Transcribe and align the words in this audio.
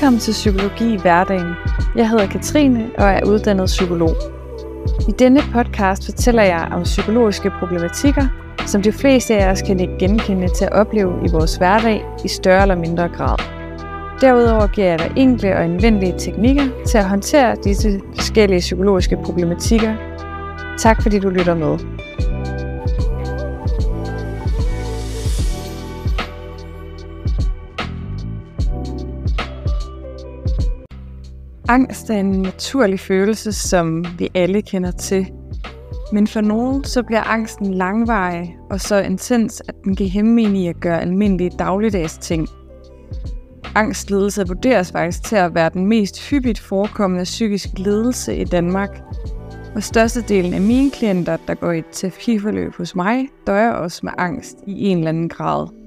Velkommen 0.00 0.20
til 0.20 0.32
Psykologi 0.32 0.94
i 0.94 1.00
hverdagen. 1.00 1.54
Jeg 1.96 2.08
hedder 2.10 2.26
Katrine 2.26 2.90
og 2.98 3.04
er 3.04 3.26
uddannet 3.26 3.66
psykolog. 3.66 4.16
I 5.08 5.12
denne 5.12 5.40
podcast 5.52 6.04
fortæller 6.04 6.42
jeg 6.42 6.68
om 6.72 6.82
psykologiske 6.82 7.50
problematikker, 7.58 8.26
som 8.66 8.82
de 8.82 8.92
fleste 8.92 9.36
af 9.36 9.50
os 9.50 9.62
kan 9.62 9.80
ikke 9.80 9.98
genkende 9.98 10.48
til 10.48 10.64
at 10.64 10.72
opleve 10.72 11.12
i 11.26 11.30
vores 11.30 11.56
hverdag 11.56 12.04
i 12.24 12.28
større 12.28 12.62
eller 12.62 12.74
mindre 12.74 13.08
grad. 13.08 13.38
Derudover 14.20 14.66
giver 14.66 14.86
jeg 14.86 14.98
dig 14.98 15.12
enkle 15.16 15.56
og 15.56 15.64
anvendelige 15.64 16.14
teknikker 16.18 16.64
til 16.86 16.98
at 16.98 17.08
håndtere 17.08 17.56
disse 17.64 18.00
forskellige 18.14 18.60
psykologiske 18.60 19.16
problematikker. 19.24 19.94
Tak 20.78 21.02
fordi 21.02 21.18
du 21.18 21.28
lytter 21.28 21.54
med. 21.54 21.99
Angst 31.70 32.10
er 32.10 32.14
en 32.14 32.42
naturlig 32.42 33.00
følelse, 33.00 33.52
som 33.52 34.04
vi 34.18 34.28
alle 34.34 34.62
kender 34.62 34.90
til. 34.90 35.32
Men 36.12 36.26
for 36.26 36.40
nogen 36.40 36.84
så 36.84 37.02
bliver 37.02 37.22
angsten 37.22 37.74
langvarig 37.74 38.56
og 38.70 38.80
så 38.80 38.96
intens, 39.00 39.62
at 39.68 39.74
den 39.84 39.96
kan 39.96 40.06
hæmme 40.06 40.42
en 40.42 40.56
i 40.56 40.68
at 40.68 40.80
gøre 40.80 41.00
almindelige 41.00 41.50
dagligdags 41.58 42.18
ting. 42.18 42.48
Angstlidelse 43.74 44.48
vurderes 44.48 44.92
faktisk 44.92 45.24
til 45.24 45.36
at 45.36 45.54
være 45.54 45.70
den 45.70 45.86
mest 45.86 46.30
hyppigt 46.30 46.58
forekommende 46.58 47.24
psykisk 47.24 47.68
lidelse 47.76 48.36
i 48.36 48.44
Danmark. 48.44 49.02
Og 49.74 49.82
størstedelen 49.82 50.54
af 50.54 50.60
mine 50.60 50.90
klienter, 50.90 51.36
der 51.46 51.54
går 51.54 51.72
i 51.72 51.78
et 51.78 51.84
terapiforløb 51.92 52.74
hos 52.74 52.94
mig, 52.94 53.28
døjer 53.46 53.70
også 53.70 54.00
med 54.02 54.12
angst 54.18 54.56
i 54.66 54.88
en 54.88 54.98
eller 54.98 55.08
anden 55.08 55.28
grad. 55.28 55.79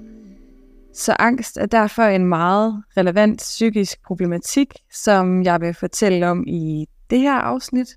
Så 0.94 1.16
angst 1.20 1.58
er 1.58 1.66
derfor 1.66 2.04
en 2.04 2.26
meget 2.26 2.84
relevant 2.98 3.40
psykisk 3.40 4.04
problematik, 4.04 4.74
som 4.92 5.44
jeg 5.44 5.62
vil 5.62 5.74
fortælle 5.74 6.30
om 6.30 6.44
i 6.48 6.86
det 7.10 7.20
her 7.20 7.34
afsnit. 7.34 7.88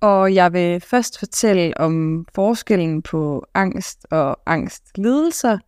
Og 0.00 0.34
jeg 0.34 0.52
vil 0.52 0.80
først 0.80 1.18
fortælle 1.18 1.78
om 1.78 2.26
forskellen 2.34 3.02
på 3.02 3.44
angst 3.54 4.06
og 4.10 4.40
angstlidelser, 4.46 5.58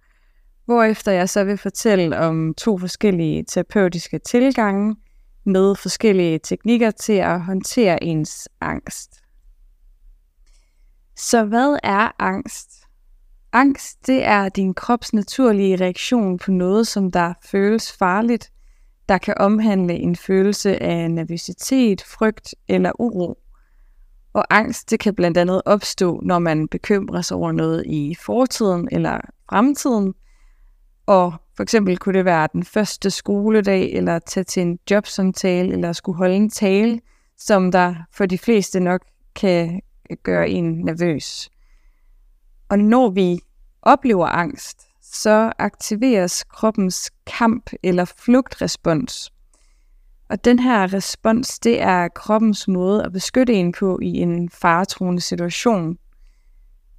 hvorefter 0.64 1.12
jeg 1.12 1.28
så 1.28 1.44
vil 1.44 1.58
fortælle 1.58 2.18
om 2.18 2.54
to 2.54 2.78
forskellige 2.78 3.44
terapeutiske 3.48 4.18
tilgange 4.18 4.96
med 5.44 5.74
forskellige 5.74 6.38
teknikker 6.38 6.90
til 6.90 7.12
at 7.12 7.40
håndtere 7.40 8.04
ens 8.04 8.48
angst. 8.60 9.22
Så 11.16 11.44
hvad 11.44 11.78
er 11.82 12.22
angst? 12.22 12.81
Angst, 13.54 14.06
det 14.06 14.24
er 14.24 14.48
din 14.48 14.74
krops 14.74 15.12
naturlige 15.12 15.76
reaktion 15.76 16.38
på 16.38 16.50
noget, 16.50 16.86
som 16.86 17.10
der 17.10 17.34
føles 17.44 17.92
farligt, 17.92 18.52
der 19.08 19.18
kan 19.18 19.34
omhandle 19.36 19.94
en 19.94 20.16
følelse 20.16 20.82
af 20.82 21.10
nervøsitet, 21.10 22.02
frygt 22.02 22.54
eller 22.68 22.92
uro. 23.00 23.38
Og 24.32 24.44
angst, 24.50 24.90
det 24.90 25.00
kan 25.00 25.14
blandt 25.14 25.38
andet 25.38 25.62
opstå, 25.64 26.20
når 26.24 26.38
man 26.38 26.68
bekymrer 26.68 27.22
sig 27.22 27.36
over 27.36 27.52
noget 27.52 27.84
i 27.86 28.16
fortiden 28.24 28.88
eller 28.92 29.20
fremtiden. 29.50 30.14
Og 31.06 31.34
for 31.56 31.62
eksempel 31.62 31.98
kunne 31.98 32.18
det 32.18 32.24
være 32.24 32.48
den 32.52 32.64
første 32.64 33.10
skoledag, 33.10 33.92
eller 33.92 34.18
tage 34.18 34.44
til 34.44 34.62
en 34.62 34.78
jobsamtale, 34.90 35.72
eller 35.72 35.92
skulle 35.92 36.18
holde 36.18 36.34
en 36.34 36.50
tale, 36.50 37.00
som 37.38 37.72
der 37.72 37.94
for 38.12 38.26
de 38.26 38.38
fleste 38.38 38.80
nok 38.80 39.00
kan 39.34 39.80
gøre 40.22 40.48
en 40.48 40.72
nervøs. 40.72 41.51
Og 42.72 42.78
når 42.78 43.10
vi 43.10 43.38
oplever 43.82 44.26
angst, 44.26 44.86
så 45.02 45.52
aktiveres 45.58 46.44
kroppens 46.44 47.10
kamp- 47.26 47.70
eller 47.82 48.04
flugtrespons. 48.04 49.32
Og 50.30 50.44
den 50.44 50.58
her 50.58 50.94
respons, 50.94 51.58
det 51.58 51.80
er 51.80 52.08
kroppens 52.08 52.68
måde 52.68 53.04
at 53.04 53.12
beskytte 53.12 53.54
en 53.54 53.72
på 53.72 53.98
i 54.02 54.08
en 54.08 54.50
faretruende 54.50 55.20
situation. 55.20 55.98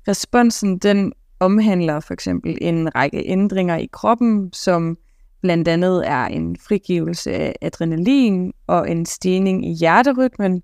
Responsen, 0.08 0.78
den 0.78 1.14
omhandler 1.40 2.00
for 2.00 2.14
eksempel 2.14 2.58
en 2.62 2.96
række 2.96 3.24
ændringer 3.26 3.76
i 3.78 3.90
kroppen, 3.92 4.54
som 4.54 4.98
blandt 5.42 5.68
andet 5.68 6.08
er 6.08 6.26
en 6.26 6.58
frigivelse 6.68 7.32
af 7.32 7.56
adrenalin 7.62 8.54
og 8.68 8.92
en 8.92 9.06
stigning 9.06 9.66
i 9.66 9.74
hjerterytmen, 9.74 10.64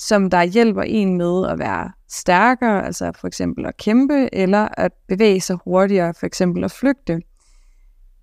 som 0.00 0.30
der 0.30 0.42
hjælper 0.42 0.82
en 0.82 1.16
med 1.16 1.48
at 1.48 1.58
være 1.58 1.92
stærkere, 2.08 2.86
altså 2.86 3.12
for 3.20 3.26
eksempel 3.26 3.66
at 3.66 3.76
kæmpe, 3.76 4.34
eller 4.34 4.68
at 4.76 4.92
bevæge 5.08 5.40
sig 5.40 5.56
hurtigere, 5.64 6.14
for 6.14 6.26
eksempel 6.26 6.64
at 6.64 6.72
flygte. 6.72 7.22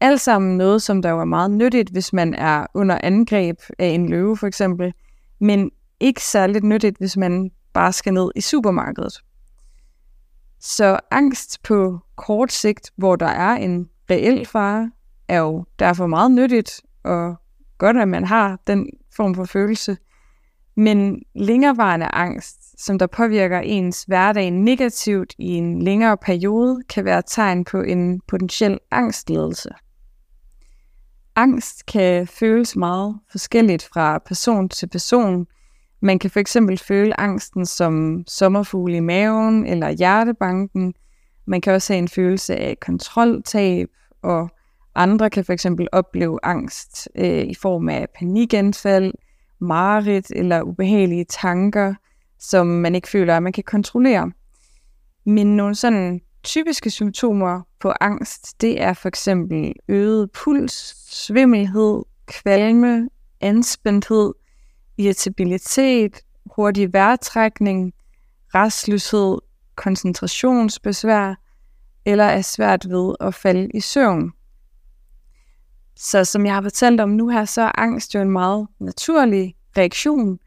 Alt 0.02 0.22
sammen 0.22 0.58
noget, 0.58 0.82
som 0.82 1.02
der 1.02 1.10
jo 1.10 1.20
er 1.20 1.26
meget 1.26 1.52
nyttigt, 1.52 1.90
hvis 1.90 2.14
man 2.14 2.34
er 2.34 2.66
under 2.74 3.00
angreb 3.04 3.60
af 3.80 3.88
en 3.88 4.10
løve 4.10 4.38
for 4.38 4.48
eksempel, 4.48 4.94
men 5.40 5.72
ikke 6.00 6.22
særligt 6.22 6.64
nyttigt, 6.64 6.98
hvis 6.98 7.18
man 7.18 7.52
bare 7.74 7.94
skal 7.94 8.14
ned 8.14 8.32
i 8.36 8.42
supermarkedet. 8.42 9.24
Så 10.60 11.00
angst 11.12 11.64
på 11.64 12.00
kort 12.16 12.52
sigt, 12.52 12.92
hvor 12.96 13.16
der 13.16 13.26
er 13.26 13.56
en 13.56 13.90
reel 14.10 14.46
fare, 14.46 14.92
er 15.28 15.40
jo 15.40 15.66
derfor 15.80 16.08
meget 16.08 16.32
nyttigt 16.32 16.82
og 17.04 17.36
godt, 17.78 17.98
at 17.98 18.08
man 18.08 18.26
har 18.26 18.60
den 18.68 18.90
form 19.16 19.36
for 19.36 19.46
følelse. 19.46 19.98
Men 20.78 21.22
længerevarende 21.36 22.16
angst, 22.16 22.86
som 22.86 23.00
der 23.00 23.08
påvirker 23.08 23.60
ens 23.60 24.04
hverdag 24.04 24.52
negativt 24.52 25.34
i 25.38 25.48
en 25.48 25.82
længere 25.82 26.18
periode, 26.18 26.84
kan 26.90 27.06
være 27.06 27.22
tegn 27.28 27.66
på 27.66 27.82
en 27.82 28.22
potentiel 28.28 28.80
angstledelse. 28.92 29.70
Angst 31.36 31.86
kan 31.86 32.28
føles 32.28 32.76
meget 32.76 33.20
forskelligt 33.32 33.90
fra 33.94 34.18
person 34.18 34.70
til 34.70 34.90
person. 34.90 35.48
Man 36.02 36.20
kan 36.20 36.30
fx 36.30 36.58
føle 36.88 37.20
angsten 37.20 37.66
som 37.66 38.24
sommerfugle 38.28 38.98
i 38.98 39.00
maven 39.00 39.66
eller 39.66 39.90
hjertebanken. 39.90 40.94
Man 41.46 41.62
kan 41.62 41.74
også 41.74 41.94
have 41.94 42.00
en 42.00 42.08
følelse 42.08 42.56
af 42.56 42.80
kontroltab, 42.80 43.88
og 44.22 44.50
andre 44.96 45.30
kan 45.30 45.46
fx 45.46 45.66
opleve 45.92 46.40
angst 46.44 47.10
øh, 47.16 47.44
i 47.44 47.56
form 47.56 47.90
af 47.90 48.08
panikanfald, 48.20 49.14
mareridt 49.60 50.32
eller 50.36 50.62
ubehagelige 50.62 51.26
tanker, 51.30 51.94
som 52.40 52.68
man 52.68 52.96
ikke 52.96 53.08
føler, 53.08 53.38
at 53.38 53.44
man 53.44 53.54
kan 53.54 53.64
kontrollere. 53.64 54.32
Men 55.26 55.58
nogle 55.58 55.76
sådan 55.76 56.22
typiske 56.44 56.90
symptomer 56.90 57.62
på 57.80 57.94
angst, 58.02 58.62
det 58.62 58.82
er 58.82 58.94
for 58.94 59.08
eksempel 59.08 59.74
øget 59.88 60.32
puls, 60.32 60.96
svimmelhed, 61.10 62.04
kvalme, 62.26 63.10
anspændthed, 63.42 64.34
irritabilitet, 64.98 66.20
hurtig 66.46 66.94
vejrtrækning, 66.94 67.94
restløshed, 68.56 69.38
koncentrationsbesvær 69.76 71.36
eller 72.06 72.24
er 72.24 72.42
svært 72.42 72.90
ved 72.90 73.16
at 73.20 73.36
falde 73.36 73.70
i 73.74 73.80
søvn. 73.80 74.32
Så 76.00 76.26
som 76.26 76.46
jeg 76.46 76.54
har 76.54 76.62
fortalt 76.62 77.02
om 77.02 77.10
nu 77.10 77.30
her, 77.30 77.46
så 77.46 77.62
er 77.62 77.80
angst 77.80 78.16
jo 78.16 78.22
en 78.22 78.32
meget 78.32 78.68
naturlig 78.80 79.56
reaktion. 79.78 80.40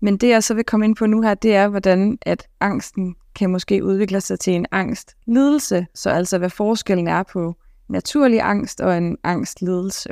Men 0.00 0.16
det 0.16 0.28
jeg 0.28 0.42
så 0.42 0.54
vil 0.54 0.64
komme 0.64 0.86
ind 0.86 0.96
på 0.96 1.06
nu 1.06 1.22
her, 1.22 1.34
det 1.34 1.54
er, 1.54 1.68
hvordan 1.68 2.18
at 2.22 2.48
angsten 2.60 3.16
kan 3.34 3.50
måske 3.50 3.84
udvikle 3.84 4.20
sig 4.20 4.40
til 4.40 4.52
en 4.52 4.66
angstlidelse. 4.70 5.86
Så 5.94 6.10
altså 6.10 6.38
hvad 6.38 6.50
forskellen 6.50 7.08
er 7.08 7.22
på 7.22 7.54
naturlig 7.88 8.40
angst 8.42 8.80
og 8.80 8.96
en 8.96 9.16
angstlidelse. 9.24 10.08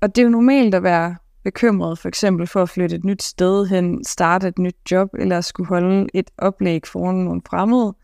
Og 0.00 0.16
det 0.16 0.22
er 0.22 0.24
jo 0.24 0.30
normalt 0.30 0.74
at 0.74 0.82
være 0.82 1.16
bekymret 1.44 1.98
for 1.98 2.08
eksempel 2.08 2.46
for 2.46 2.62
at 2.62 2.68
flytte 2.68 2.96
et 2.96 3.04
nyt 3.04 3.22
sted 3.22 3.66
hen, 3.66 4.04
starte 4.04 4.48
et 4.48 4.58
nyt 4.58 4.76
job 4.90 5.08
eller 5.18 5.40
skulle 5.40 5.68
holde 5.68 6.06
et 6.14 6.30
oplæg 6.38 6.86
foran 6.86 7.14
nogle 7.14 7.42
fremmede. 7.50 7.94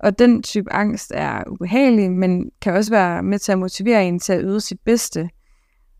Og 0.00 0.18
den 0.18 0.42
type 0.42 0.72
angst 0.72 1.12
er 1.14 1.44
ubehagelig, 1.46 2.10
men 2.10 2.50
kan 2.60 2.72
også 2.72 2.90
være 2.90 3.22
med 3.22 3.38
til 3.38 3.52
at 3.52 3.58
motivere 3.58 4.06
en 4.08 4.18
til 4.18 4.32
at 4.32 4.40
yde 4.44 4.60
sit 4.60 4.80
bedste. 4.84 5.30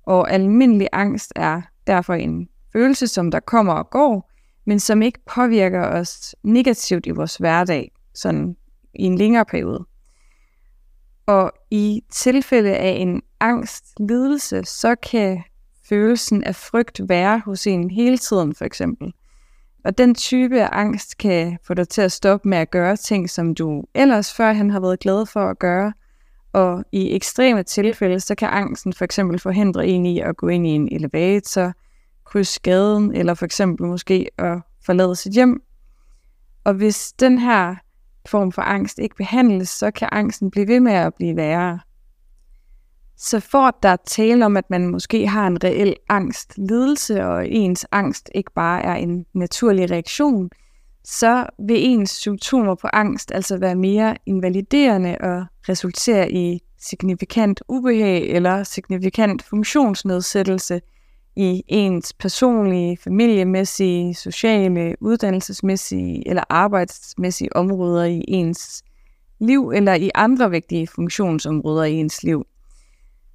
Og 0.02 0.32
almindelig 0.32 0.88
angst 0.92 1.32
er 1.36 1.62
derfor 1.86 2.14
en 2.14 2.48
følelse, 2.72 3.06
som 3.06 3.30
der 3.30 3.40
kommer 3.40 3.72
og 3.72 3.90
går, 3.90 4.30
men 4.66 4.80
som 4.80 5.02
ikke 5.02 5.18
påvirker 5.34 5.86
os 5.86 6.34
negativt 6.42 7.06
i 7.06 7.10
vores 7.10 7.36
hverdag, 7.36 7.92
sådan 8.14 8.56
i 8.94 9.02
en 9.02 9.18
længere 9.18 9.44
periode. 9.44 9.84
Og 11.26 11.52
i 11.70 12.02
tilfælde 12.12 12.76
af 12.76 12.90
en 12.90 13.22
angstlidelse, 13.40 14.64
så 14.64 14.94
kan 14.94 15.42
følelsen 15.88 16.44
af 16.44 16.56
frygt 16.56 17.00
være 17.08 17.42
hos 17.44 17.66
en 17.66 17.90
hele 17.90 18.18
tiden, 18.18 18.54
for 18.54 18.64
eksempel. 18.64 19.12
Og 19.84 19.98
den 19.98 20.14
type 20.14 20.62
af 20.62 20.68
angst 20.72 21.18
kan 21.18 21.58
få 21.64 21.74
dig 21.74 21.88
til 21.88 22.02
at 22.02 22.12
stoppe 22.12 22.48
med 22.48 22.58
at 22.58 22.70
gøre 22.70 22.96
ting, 22.96 23.30
som 23.30 23.54
du 23.54 23.84
ellers 23.94 24.34
før 24.34 24.52
han 24.52 24.70
har 24.70 24.80
været 24.80 25.00
glad 25.00 25.26
for 25.26 25.50
at 25.50 25.58
gøre. 25.58 25.92
Og 26.52 26.84
i 26.92 27.14
ekstreme 27.14 27.62
tilfælde, 27.62 28.20
så 28.20 28.34
kan 28.34 28.48
angsten 28.48 28.92
for 28.92 29.04
eksempel 29.04 29.38
forhindre 29.38 29.86
en 29.86 30.06
i 30.06 30.20
at 30.20 30.36
gå 30.36 30.48
ind 30.48 30.66
i 30.66 30.70
en 30.70 30.88
elevator, 30.92 31.72
krydse 32.24 32.60
gaden, 32.62 33.14
eller 33.14 33.34
for 33.34 33.44
eksempel 33.44 33.86
måske 33.86 34.30
at 34.38 34.58
forlade 34.86 35.16
sit 35.16 35.32
hjem. 35.32 35.62
Og 36.64 36.74
hvis 36.74 37.12
den 37.12 37.38
her 37.38 37.74
form 38.26 38.52
for 38.52 38.62
angst 38.62 38.98
ikke 38.98 39.16
behandles, 39.16 39.68
så 39.68 39.90
kan 39.90 40.08
angsten 40.12 40.50
blive 40.50 40.68
ved 40.68 40.80
med 40.80 40.92
at 40.92 41.14
blive 41.14 41.36
værre. 41.36 41.80
Så 43.22 43.40
for 43.40 43.58
at 43.58 43.74
der 43.82 43.88
er 43.88 43.96
tale 44.06 44.46
om, 44.46 44.56
at 44.56 44.70
man 44.70 44.88
måske 44.88 45.26
har 45.26 45.46
en 45.46 45.64
reel 45.64 45.96
angst, 46.08 46.58
lidelse, 46.58 47.24
og 47.24 47.48
ens 47.48 47.86
angst 47.92 48.30
ikke 48.34 48.50
bare 48.54 48.82
er 48.82 48.94
en 48.94 49.26
naturlig 49.34 49.90
reaktion, 49.90 50.50
så 51.04 51.46
vil 51.58 51.84
ens 51.84 52.10
symptomer 52.10 52.74
på 52.74 52.88
angst 52.92 53.32
altså 53.34 53.56
være 53.58 53.74
mere 53.74 54.16
invaliderende 54.26 55.16
og 55.20 55.44
resultere 55.68 56.32
i 56.32 56.60
signifikant 56.78 57.62
ubehag 57.68 58.22
eller 58.22 58.64
signifikant 58.64 59.42
funktionsnedsættelse 59.42 60.80
i 61.36 61.62
ens 61.68 62.12
personlige, 62.12 62.96
familiemæssige, 62.96 64.14
sociale, 64.14 64.96
uddannelsesmæssige 65.00 66.28
eller 66.28 66.42
arbejdsmæssige 66.48 67.56
områder 67.56 68.04
i 68.04 68.24
ens 68.28 68.82
liv 69.40 69.72
eller 69.74 69.94
i 69.94 70.10
andre 70.14 70.50
vigtige 70.50 70.86
funktionsområder 70.86 71.84
i 71.84 71.92
ens 71.92 72.22
liv. 72.22 72.46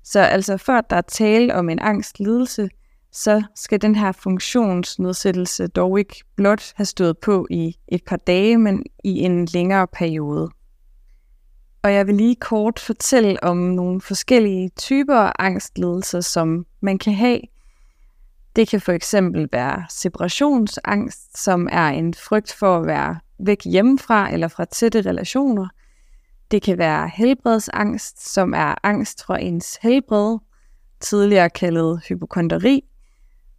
Så 0.06 0.20
altså 0.20 0.58
før 0.58 0.82
der 0.82 0.96
er 0.96 1.02
tale 1.02 1.56
om 1.56 1.70
en 1.70 1.80
angstlidelse, 1.80 2.70
så 3.12 3.44
skal 3.56 3.82
den 3.82 3.96
her 3.96 4.12
funktionsnedsættelse 4.12 5.68
dog 5.68 6.00
ikke 6.00 6.24
blot 6.36 6.74
have 6.76 6.86
stået 6.86 7.18
på 7.18 7.48
i 7.50 7.78
et 7.88 8.04
par 8.08 8.18
dage, 8.18 8.58
men 8.58 8.84
i 9.04 9.20
en 9.20 9.46
længere 9.46 9.88
periode. 9.88 10.50
Og 11.84 11.94
jeg 11.94 12.08
vil 12.08 12.16
lige 12.16 12.36
kort 12.36 12.80
fortælle 12.80 13.44
om 13.44 13.58
nogle 13.58 14.02
forskellige 14.02 14.70
typer 14.70 15.16
af 15.16 15.32
angstlidelser, 15.40 16.22
som 16.22 16.66
man 16.82 16.98
kan 16.98 17.14
have. 17.14 17.40
Det 18.56 18.68
kan 18.68 18.82
for 18.82 18.92
eksempel 18.92 19.50
være 19.52 19.86
separationsangst, 19.90 21.44
som 21.44 21.68
er 21.72 21.88
en 21.88 22.14
frygt 22.14 22.54
for 22.54 22.78
at 22.78 22.88
være 22.88 23.20
væk 23.40 23.64
hjemmefra 23.66 24.34
eller 24.34 24.48
fra 24.48 24.66
tætte 24.66 25.02
relationer. 25.02 25.68
Det 26.52 26.62
kan 26.62 26.78
være 26.78 27.12
helbredsangst, 27.16 28.34
som 28.34 28.54
er 28.54 28.76
angst 28.84 29.26
for 29.26 29.36
ens 29.36 29.78
helbred, 29.82 30.38
tidligere 31.00 31.50
kaldet 31.50 32.02
hypokonderi. 32.10 32.82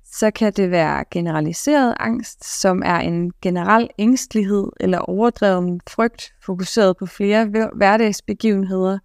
Så 0.04 0.30
kan 0.30 0.52
det 0.52 0.70
være 0.70 1.04
generaliseret 1.10 1.94
angst, 2.00 2.60
som 2.60 2.82
er 2.84 2.98
en 2.98 3.32
generel 3.42 3.88
ængstelighed 3.98 4.68
eller 4.80 4.98
overdreven 4.98 5.80
frygt, 5.88 6.32
fokuseret 6.44 6.96
på 6.96 7.06
flere 7.06 7.68
hverdagsbegivenheder, 7.74 8.98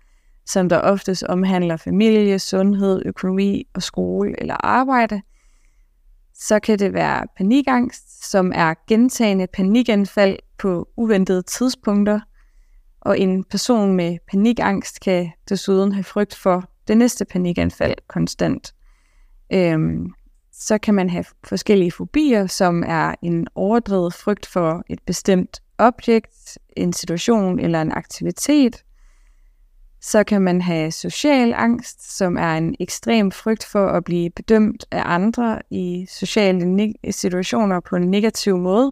som 0.45 0.69
der 0.69 0.77
oftest 0.77 1.23
omhandler 1.23 1.77
familie, 1.77 2.39
sundhed, 2.39 3.01
økonomi 3.05 3.63
og 3.73 3.83
skole 3.83 4.41
eller 4.41 4.65
arbejde. 4.65 5.21
Så 6.33 6.59
kan 6.59 6.79
det 6.79 6.93
være 6.93 7.27
panikangst, 7.37 8.31
som 8.31 8.51
er 8.55 8.73
gentagende 8.87 9.47
panikanfald 9.53 10.37
på 10.57 10.87
uventede 10.97 11.41
tidspunkter, 11.41 12.19
og 13.01 13.19
en 13.19 13.44
person 13.44 13.94
med 13.94 14.18
panikangst 14.31 15.00
kan 15.00 15.31
desuden 15.50 15.92
have 15.92 16.03
frygt 16.03 16.36
for 16.36 16.63
det 16.88 16.98
næste 16.98 17.25
panikanfald 17.25 17.95
konstant. 18.07 18.74
Øhm, 19.53 20.13
så 20.51 20.77
kan 20.77 20.94
man 20.94 21.09
have 21.09 21.25
forskellige 21.44 21.92
fobier, 21.92 22.48
som 22.48 22.83
er 22.88 23.15
en 23.21 23.48
overdrevet 23.56 24.13
frygt 24.13 24.45
for 24.45 24.83
et 24.89 25.00
bestemt 25.06 25.62
objekt, 25.77 26.57
en 26.77 26.94
situation 26.94 27.59
eller 27.59 27.81
en 27.81 27.92
aktivitet. 27.92 28.83
Så 30.01 30.24
kan 30.24 30.42
man 30.42 30.62
have 30.62 30.92
social 30.92 31.53
angst, 31.53 32.18
som 32.18 32.38
er 32.38 32.53
en 32.53 32.75
ekstrem 32.80 33.31
frygt 33.31 33.65
for 33.65 33.88
at 33.88 34.03
blive 34.03 34.30
bedømt 34.30 34.86
af 34.92 35.01
andre 35.06 35.62
i 35.69 36.06
sociale 36.09 36.94
situationer 37.12 37.80
på 37.80 37.95
en 37.95 38.12
negativ 38.12 38.57
måde. 38.57 38.92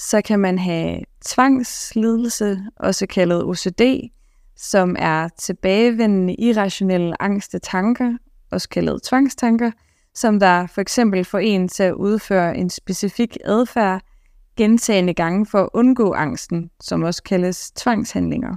Så 0.00 0.22
kan 0.22 0.40
man 0.40 0.58
have 0.58 1.00
tvangslidelse, 1.24 2.62
også 2.76 3.06
kaldet 3.06 3.44
OCD, 3.44 4.10
som 4.56 4.96
er 4.98 5.28
tilbagevendende 5.28 6.34
irrationelle 6.34 7.22
angste 7.22 7.58
tanker, 7.58 8.16
også 8.50 8.68
kaldet 8.68 9.02
tvangstanker, 9.02 9.70
som 10.14 10.40
der 10.40 10.66
for 10.66 10.80
eksempel 10.80 11.24
får 11.24 11.38
en 11.38 11.68
til 11.68 11.82
at 11.82 11.94
udføre 11.94 12.56
en 12.56 12.70
specifik 12.70 13.36
adfærd 13.44 14.02
gentagende 14.56 15.14
gange 15.14 15.46
for 15.46 15.62
at 15.62 15.68
undgå 15.74 16.12
angsten, 16.12 16.70
som 16.80 17.02
også 17.02 17.22
kaldes 17.22 17.70
tvangshandlinger. 17.70 18.56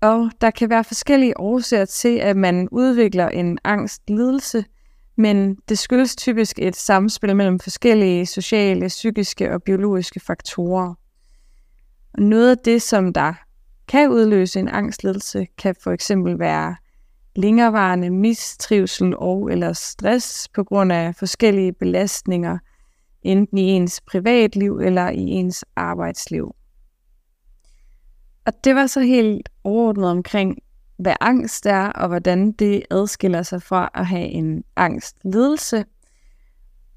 Og 0.00 0.30
der 0.40 0.50
kan 0.50 0.70
være 0.70 0.84
forskellige 0.84 1.40
årsager 1.40 1.84
til, 1.84 2.16
at 2.18 2.36
man 2.36 2.68
udvikler 2.72 3.28
en 3.28 3.58
angstlidelse, 3.64 4.64
men 5.20 5.54
det 5.68 5.78
skyldes 5.78 6.16
typisk 6.16 6.58
et 6.58 6.76
samspil 6.76 7.36
mellem 7.36 7.58
forskellige 7.58 8.26
sociale, 8.26 8.88
psykiske 8.88 9.52
og 9.54 9.62
biologiske 9.62 10.20
faktorer. 10.20 10.94
Og 12.14 12.22
noget 12.22 12.50
af 12.50 12.58
det, 12.64 12.82
som 12.82 13.12
der 13.12 13.34
kan 13.88 14.10
udløse 14.10 14.60
en 14.60 14.68
angstlidelse, 14.68 15.46
kan 15.58 15.74
for 15.82 15.90
eksempel 15.92 16.38
være 16.38 16.76
længerevarende 17.36 18.10
mistrivsel 18.10 19.14
og 19.16 19.52
eller 19.52 19.72
stress 19.72 20.48
på 20.54 20.64
grund 20.64 20.92
af 20.92 21.14
forskellige 21.14 21.72
belastninger, 21.72 22.58
enten 23.22 23.58
i 23.58 23.62
ens 23.62 24.00
privatliv 24.00 24.78
eller 24.78 25.10
i 25.10 25.20
ens 25.20 25.64
arbejdsliv. 25.76 26.54
Og 28.46 28.52
det 28.64 28.74
var 28.74 28.86
så 28.86 29.00
helt 29.00 29.48
overordnet 29.64 30.10
omkring, 30.10 30.58
hvad 31.00 31.14
angst 31.20 31.66
er, 31.66 31.86
og 31.86 32.08
hvordan 32.08 32.52
det 32.52 32.82
adskiller 32.90 33.42
sig 33.42 33.62
fra 33.62 33.90
at 33.94 34.06
have 34.06 34.26
en 34.26 34.64
angstlidelse. 34.76 35.84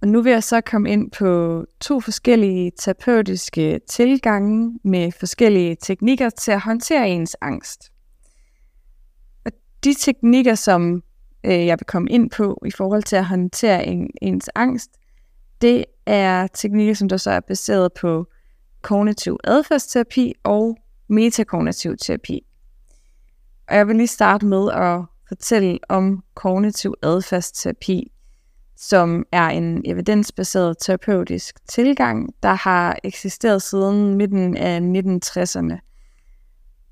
Og 0.01 0.07
nu 0.07 0.21
vil 0.21 0.31
jeg 0.31 0.43
så 0.43 0.61
komme 0.61 0.91
ind 0.91 1.11
på 1.11 1.63
to 1.81 1.99
forskellige 1.99 2.71
terapeutiske 2.79 3.79
tilgange 3.89 4.79
med 4.83 5.11
forskellige 5.11 5.77
teknikker 5.81 6.29
til 6.29 6.51
at 6.51 6.61
håndtere 6.61 7.09
ens 7.09 7.35
angst 7.41 7.93
de 9.83 9.93
teknikker, 9.93 10.55
som 10.55 11.03
øh, 11.43 11.65
jeg 11.65 11.79
vil 11.79 11.85
komme 11.85 12.09
ind 12.09 12.29
på 12.29 12.61
i 12.65 12.71
forhold 12.71 13.03
til 13.03 13.15
at 13.15 13.25
håndtere 13.25 13.85
en, 13.85 14.09
ens 14.21 14.49
angst, 14.55 14.91
det 15.61 15.85
er 16.05 16.47
teknikker, 16.47 16.93
som 16.93 17.09
der 17.09 17.17
så 17.17 17.31
er 17.31 17.39
baseret 17.39 17.93
på 17.93 18.27
kognitiv 18.81 19.37
adfærdsterapi 19.43 20.33
og 20.43 20.77
metakognitiv 21.07 21.97
terapi. 21.97 22.41
Og 23.73 23.77
jeg 23.77 23.87
vil 23.87 23.95
lige 23.95 24.07
starte 24.07 24.45
med 24.45 24.71
at 24.71 25.01
fortælle 25.27 25.79
om 25.89 26.23
kognitiv 26.33 26.93
adfærdsterapi, 27.03 28.11
som 28.77 29.25
er 29.31 29.47
en 29.47 29.81
evidensbaseret 29.85 30.77
terapeutisk 30.81 31.67
tilgang, 31.67 32.29
der 32.43 32.53
har 32.53 32.97
eksisteret 33.03 33.61
siden 33.61 34.15
midten 34.15 34.57
af 34.57 34.79
1960'erne. 34.79 35.77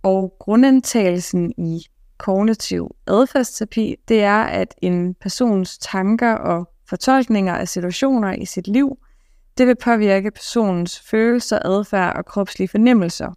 Og 0.03 0.33
grundantagelsen 0.39 1.53
i 1.57 1.85
kognitiv 2.17 2.95
adfærdsterapi, 3.07 3.95
det 4.07 4.23
er, 4.23 4.43
at 4.43 4.75
en 4.81 5.13
persons 5.13 5.77
tanker 5.77 6.33
og 6.33 6.69
fortolkninger 6.89 7.55
af 7.55 7.67
situationer 7.67 8.33
i 8.33 8.45
sit 8.45 8.67
liv, 8.67 8.97
det 9.57 9.67
vil 9.67 9.75
påvirke 9.83 10.31
personens 10.31 11.00
følelser, 11.00 11.59
adfærd 11.65 12.15
og 12.15 12.25
kropslige 12.25 12.67
fornemmelser. 12.67 13.33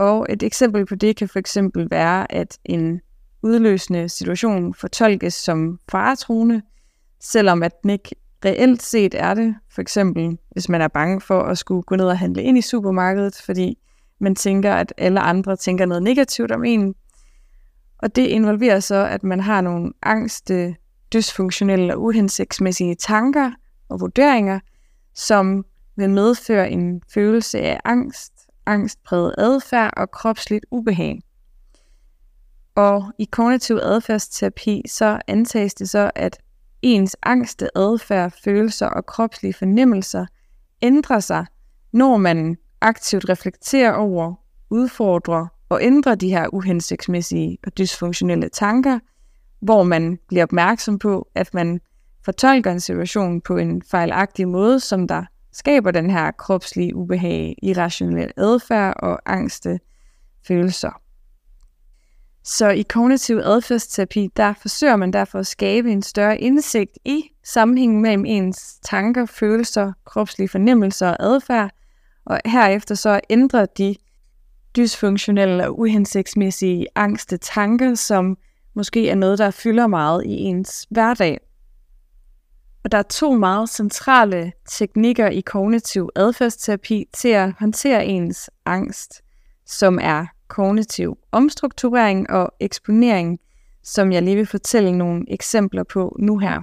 Og 0.00 0.26
et 0.28 0.42
eksempel 0.42 0.86
på 0.86 0.94
det 0.94 1.16
kan 1.16 1.28
for 1.28 1.38
eksempel 1.38 1.90
være, 1.90 2.32
at 2.32 2.58
en 2.64 3.00
udløsende 3.42 4.08
situation 4.08 4.74
fortolkes 4.74 5.34
som 5.34 5.78
faretruende, 5.90 6.62
selvom 7.20 7.62
at 7.62 7.82
den 7.82 7.90
ikke 7.90 8.10
reelt 8.44 8.82
set 8.82 9.14
er 9.14 9.34
det. 9.34 9.54
For 9.70 9.80
eksempel, 9.80 10.38
hvis 10.50 10.68
man 10.68 10.80
er 10.80 10.88
bange 10.88 11.20
for 11.20 11.40
at 11.40 11.58
skulle 11.58 11.82
gå 11.82 11.96
ned 11.96 12.06
og 12.06 12.18
handle 12.18 12.42
ind 12.42 12.58
i 12.58 12.60
supermarkedet, 12.60 13.42
fordi 13.44 13.78
man 14.20 14.34
tænker, 14.34 14.74
at 14.74 14.94
alle 14.98 15.20
andre 15.20 15.56
tænker 15.56 15.86
noget 15.86 16.02
negativt 16.02 16.52
om 16.52 16.64
en, 16.64 16.94
og 17.98 18.16
det 18.16 18.26
involverer 18.26 18.80
så, 18.80 19.06
at 19.06 19.22
man 19.22 19.40
har 19.40 19.60
nogle 19.60 19.92
angste, 20.02 20.76
dysfunktionelle 21.12 21.94
og 21.94 22.02
uhensigtsmæssige 22.02 22.94
tanker 22.94 23.50
og 23.88 24.00
vurderinger, 24.00 24.60
som 25.14 25.64
vil 25.96 26.10
medføre 26.10 26.70
en 26.70 27.02
følelse 27.14 27.60
af 27.60 27.80
angst, 27.84 28.32
angstpræget 28.70 29.34
adfærd 29.38 29.92
og 29.96 30.10
kropsligt 30.10 30.66
ubehag. 30.70 31.22
Og 32.74 33.12
i 33.18 33.24
kognitiv 33.24 33.78
adfærdsterapi 33.82 34.82
så 34.88 35.18
antages 35.26 35.74
det 35.74 35.90
så, 35.90 36.10
at 36.14 36.38
ens 36.82 37.16
angste 37.22 37.78
adfærd, 37.78 38.32
følelser 38.44 38.86
og 38.86 39.06
kropslige 39.06 39.54
fornemmelser 39.54 40.26
ændrer 40.82 41.20
sig, 41.20 41.46
når 41.92 42.16
man 42.16 42.56
aktivt 42.80 43.28
reflekterer 43.28 43.92
over, 43.92 44.34
udfordrer 44.70 45.46
og 45.68 45.82
ændrer 45.82 46.14
de 46.14 46.28
her 46.28 46.54
uhensigtsmæssige 46.54 47.58
og 47.66 47.78
dysfunktionelle 47.78 48.48
tanker, 48.48 48.98
hvor 49.60 49.82
man 49.82 50.18
bliver 50.28 50.42
opmærksom 50.42 50.98
på, 50.98 51.28
at 51.34 51.54
man 51.54 51.80
fortolker 52.24 52.72
en 52.72 52.80
situation 52.80 53.40
på 53.40 53.56
en 53.56 53.82
fejlagtig 53.82 54.48
måde, 54.48 54.80
som 54.80 55.08
der 55.08 55.24
skaber 55.52 55.90
den 55.90 56.10
her 56.10 56.30
kropslige 56.30 56.94
ubehag, 56.94 57.56
irrationelle 57.62 58.32
adfærd 58.36 58.94
og 59.02 59.20
angste 59.26 59.80
følelser. 60.46 61.00
Så 62.44 62.68
i 62.68 62.82
kognitiv 62.82 63.36
adfærdsterapi, 63.44 64.28
der 64.36 64.52
forsøger 64.52 64.96
man 64.96 65.12
derfor 65.12 65.38
at 65.38 65.46
skabe 65.46 65.92
en 65.92 66.02
større 66.02 66.40
indsigt 66.40 66.98
i 67.04 67.22
sammenhængen 67.44 68.02
mellem 68.02 68.24
ens 68.24 68.78
tanker, 68.84 69.26
følelser, 69.26 69.92
kropslige 70.04 70.48
fornemmelser 70.48 71.08
og 71.08 71.16
adfærd, 71.20 71.70
og 72.24 72.40
herefter 72.44 72.94
så 72.94 73.20
ændre 73.30 73.66
de 73.78 73.96
dysfunktionelle 74.76 75.66
og 75.66 75.78
uhensigtsmæssige 75.78 76.86
angste 76.94 77.36
tanker, 77.36 77.94
som 77.94 78.36
måske 78.74 79.08
er 79.08 79.14
noget, 79.14 79.38
der 79.38 79.50
fylder 79.50 79.86
meget 79.86 80.26
i 80.26 80.30
ens 80.30 80.86
hverdag. 80.90 81.38
Og 82.84 82.92
der 82.92 82.98
er 82.98 83.02
to 83.02 83.32
meget 83.32 83.70
centrale 83.70 84.52
teknikker 84.68 85.28
i 85.28 85.40
kognitiv 85.40 86.08
adfærdsterapi 86.16 87.04
til 87.12 87.28
at 87.28 87.52
håndtere 87.58 88.06
ens 88.06 88.50
angst, 88.64 89.22
som 89.66 89.98
er 90.02 90.26
kognitiv 90.48 91.18
omstrukturering 91.32 92.30
og 92.30 92.52
eksponering, 92.60 93.38
som 93.82 94.12
jeg 94.12 94.22
lige 94.22 94.36
vil 94.36 94.46
fortælle 94.46 94.98
nogle 94.98 95.24
eksempler 95.28 95.82
på 95.82 96.16
nu 96.18 96.38
her. 96.38 96.62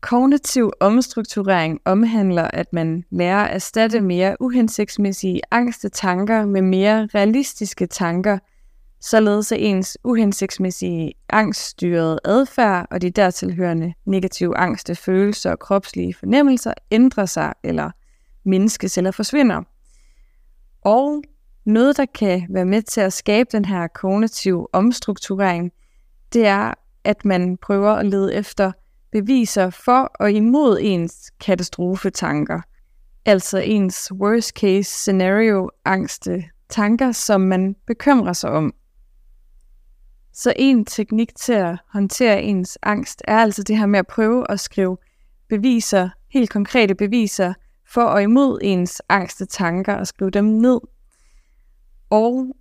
Kognitiv 0.00 0.72
omstrukturering 0.80 1.80
omhandler, 1.84 2.50
at 2.52 2.72
man 2.72 3.04
lærer 3.10 3.44
at 3.44 3.54
erstatte 3.54 4.00
mere 4.00 4.36
uhensigtsmæssige 4.40 5.40
angste 5.50 5.88
tanker 5.88 6.46
med 6.46 6.62
mere 6.62 7.08
realistiske 7.14 7.86
tanker, 7.86 8.38
således 9.10 9.52
at 9.52 9.60
ens 9.60 9.98
uhensigtsmæssige 10.04 11.12
angststyrede 11.28 12.18
adfærd 12.24 12.86
og 12.90 13.02
de 13.02 13.10
dertilhørende 13.10 13.94
negative 14.04 14.56
angste 14.56 14.94
følelser 14.94 15.50
og 15.50 15.58
kropslige 15.58 16.14
fornemmelser 16.14 16.72
ændrer 16.90 17.26
sig 17.26 17.52
eller 17.64 17.90
mindskes 18.44 18.98
eller 18.98 19.10
forsvinder. 19.10 19.62
Og 20.82 21.22
noget, 21.64 21.96
der 21.96 22.06
kan 22.14 22.46
være 22.50 22.64
med 22.64 22.82
til 22.82 23.00
at 23.00 23.12
skabe 23.12 23.48
den 23.52 23.64
her 23.64 23.86
kognitive 23.86 24.74
omstrukturering, 24.74 25.72
det 26.32 26.46
er, 26.46 26.74
at 27.04 27.24
man 27.24 27.56
prøver 27.56 27.90
at 27.90 28.06
lede 28.06 28.34
efter 28.34 28.72
beviser 29.12 29.70
for 29.70 30.10
og 30.20 30.32
imod 30.32 30.78
ens 30.82 31.32
katastrofetanker. 31.40 32.60
Altså 33.24 33.58
ens 33.58 34.12
worst 34.12 34.48
case 34.48 34.90
scenario 34.90 35.70
angste 35.84 36.44
tanker, 36.68 37.12
som 37.12 37.40
man 37.40 37.76
bekymrer 37.86 38.32
sig 38.32 38.50
om. 38.50 38.74
Så 40.38 40.52
en 40.56 40.84
teknik 40.84 41.34
til 41.34 41.52
at 41.52 41.78
håndtere 41.92 42.42
ens 42.42 42.78
angst 42.82 43.22
er 43.28 43.38
altså 43.38 43.62
det 43.62 43.78
her 43.78 43.86
med 43.86 43.98
at 43.98 44.06
prøve 44.06 44.50
at 44.50 44.60
skrive 44.60 44.96
beviser, 45.48 46.08
helt 46.32 46.50
konkrete 46.50 46.94
beviser, 46.94 47.54
for 47.88 48.02
og 48.02 48.22
imod 48.22 48.58
ens 48.62 49.02
angste 49.08 49.46
tanker 49.46 49.94
og 49.94 50.06
skrive 50.06 50.30
dem 50.30 50.44
ned. 50.44 50.80
Og 52.10 52.56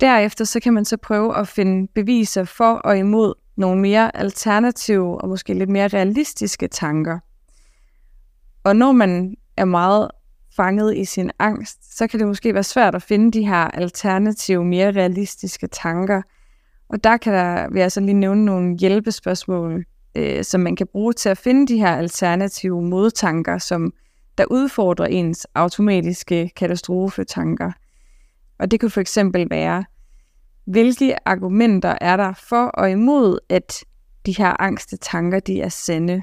derefter 0.00 0.44
så 0.44 0.60
kan 0.60 0.72
man 0.72 0.84
så 0.84 0.96
prøve 0.96 1.36
at 1.36 1.48
finde 1.48 1.88
beviser 1.94 2.44
for 2.44 2.72
og 2.74 2.98
imod 2.98 3.34
nogle 3.56 3.80
mere 3.80 4.16
alternative 4.16 5.20
og 5.20 5.28
måske 5.28 5.54
lidt 5.54 5.70
mere 5.70 5.88
realistiske 5.88 6.68
tanker. 6.68 7.18
Og 8.64 8.76
når 8.76 8.92
man 8.92 9.36
er 9.56 9.64
meget 9.64 10.10
fanget 10.56 10.96
i 10.96 11.04
sin 11.04 11.30
angst, 11.38 11.96
så 11.96 12.06
kan 12.06 12.20
det 12.20 12.28
måske 12.28 12.54
være 12.54 12.62
svært 12.62 12.94
at 12.94 13.02
finde 13.02 13.32
de 13.32 13.46
her 13.46 13.64
alternative, 13.64 14.64
mere 14.64 14.90
realistiske 14.90 15.66
tanker. 15.66 16.22
Og 16.88 17.04
der 17.04 17.16
kan 17.16 17.32
der, 17.32 17.68
vil 17.70 17.80
jeg 17.80 17.92
så 17.92 18.00
lige 18.00 18.14
nævne 18.14 18.44
nogle 18.44 18.76
hjælpespørgsmål, 18.78 19.84
øh, 20.14 20.44
som 20.44 20.60
man 20.60 20.76
kan 20.76 20.86
bruge 20.86 21.12
til 21.12 21.28
at 21.28 21.38
finde 21.38 21.66
de 21.66 21.78
her 21.78 21.96
alternative 21.96 22.82
modtanker, 22.82 23.58
som 23.58 23.92
der 24.38 24.44
udfordrer 24.50 25.06
ens 25.06 25.46
automatiske 25.54 26.50
katastrofetanker. 26.56 27.72
Og 28.58 28.70
det 28.70 28.80
kunne 28.80 28.90
for 28.90 29.00
eksempel 29.00 29.46
være, 29.50 29.84
hvilke 30.64 31.28
argumenter 31.28 31.98
er 32.00 32.16
der 32.16 32.32
for 32.32 32.66
og 32.66 32.90
imod, 32.90 33.38
at 33.48 33.84
de 34.26 34.32
her 34.32 34.60
angste 34.60 34.96
tanker, 34.96 35.40
de 35.40 35.60
er 35.60 35.68
sande? 35.68 36.22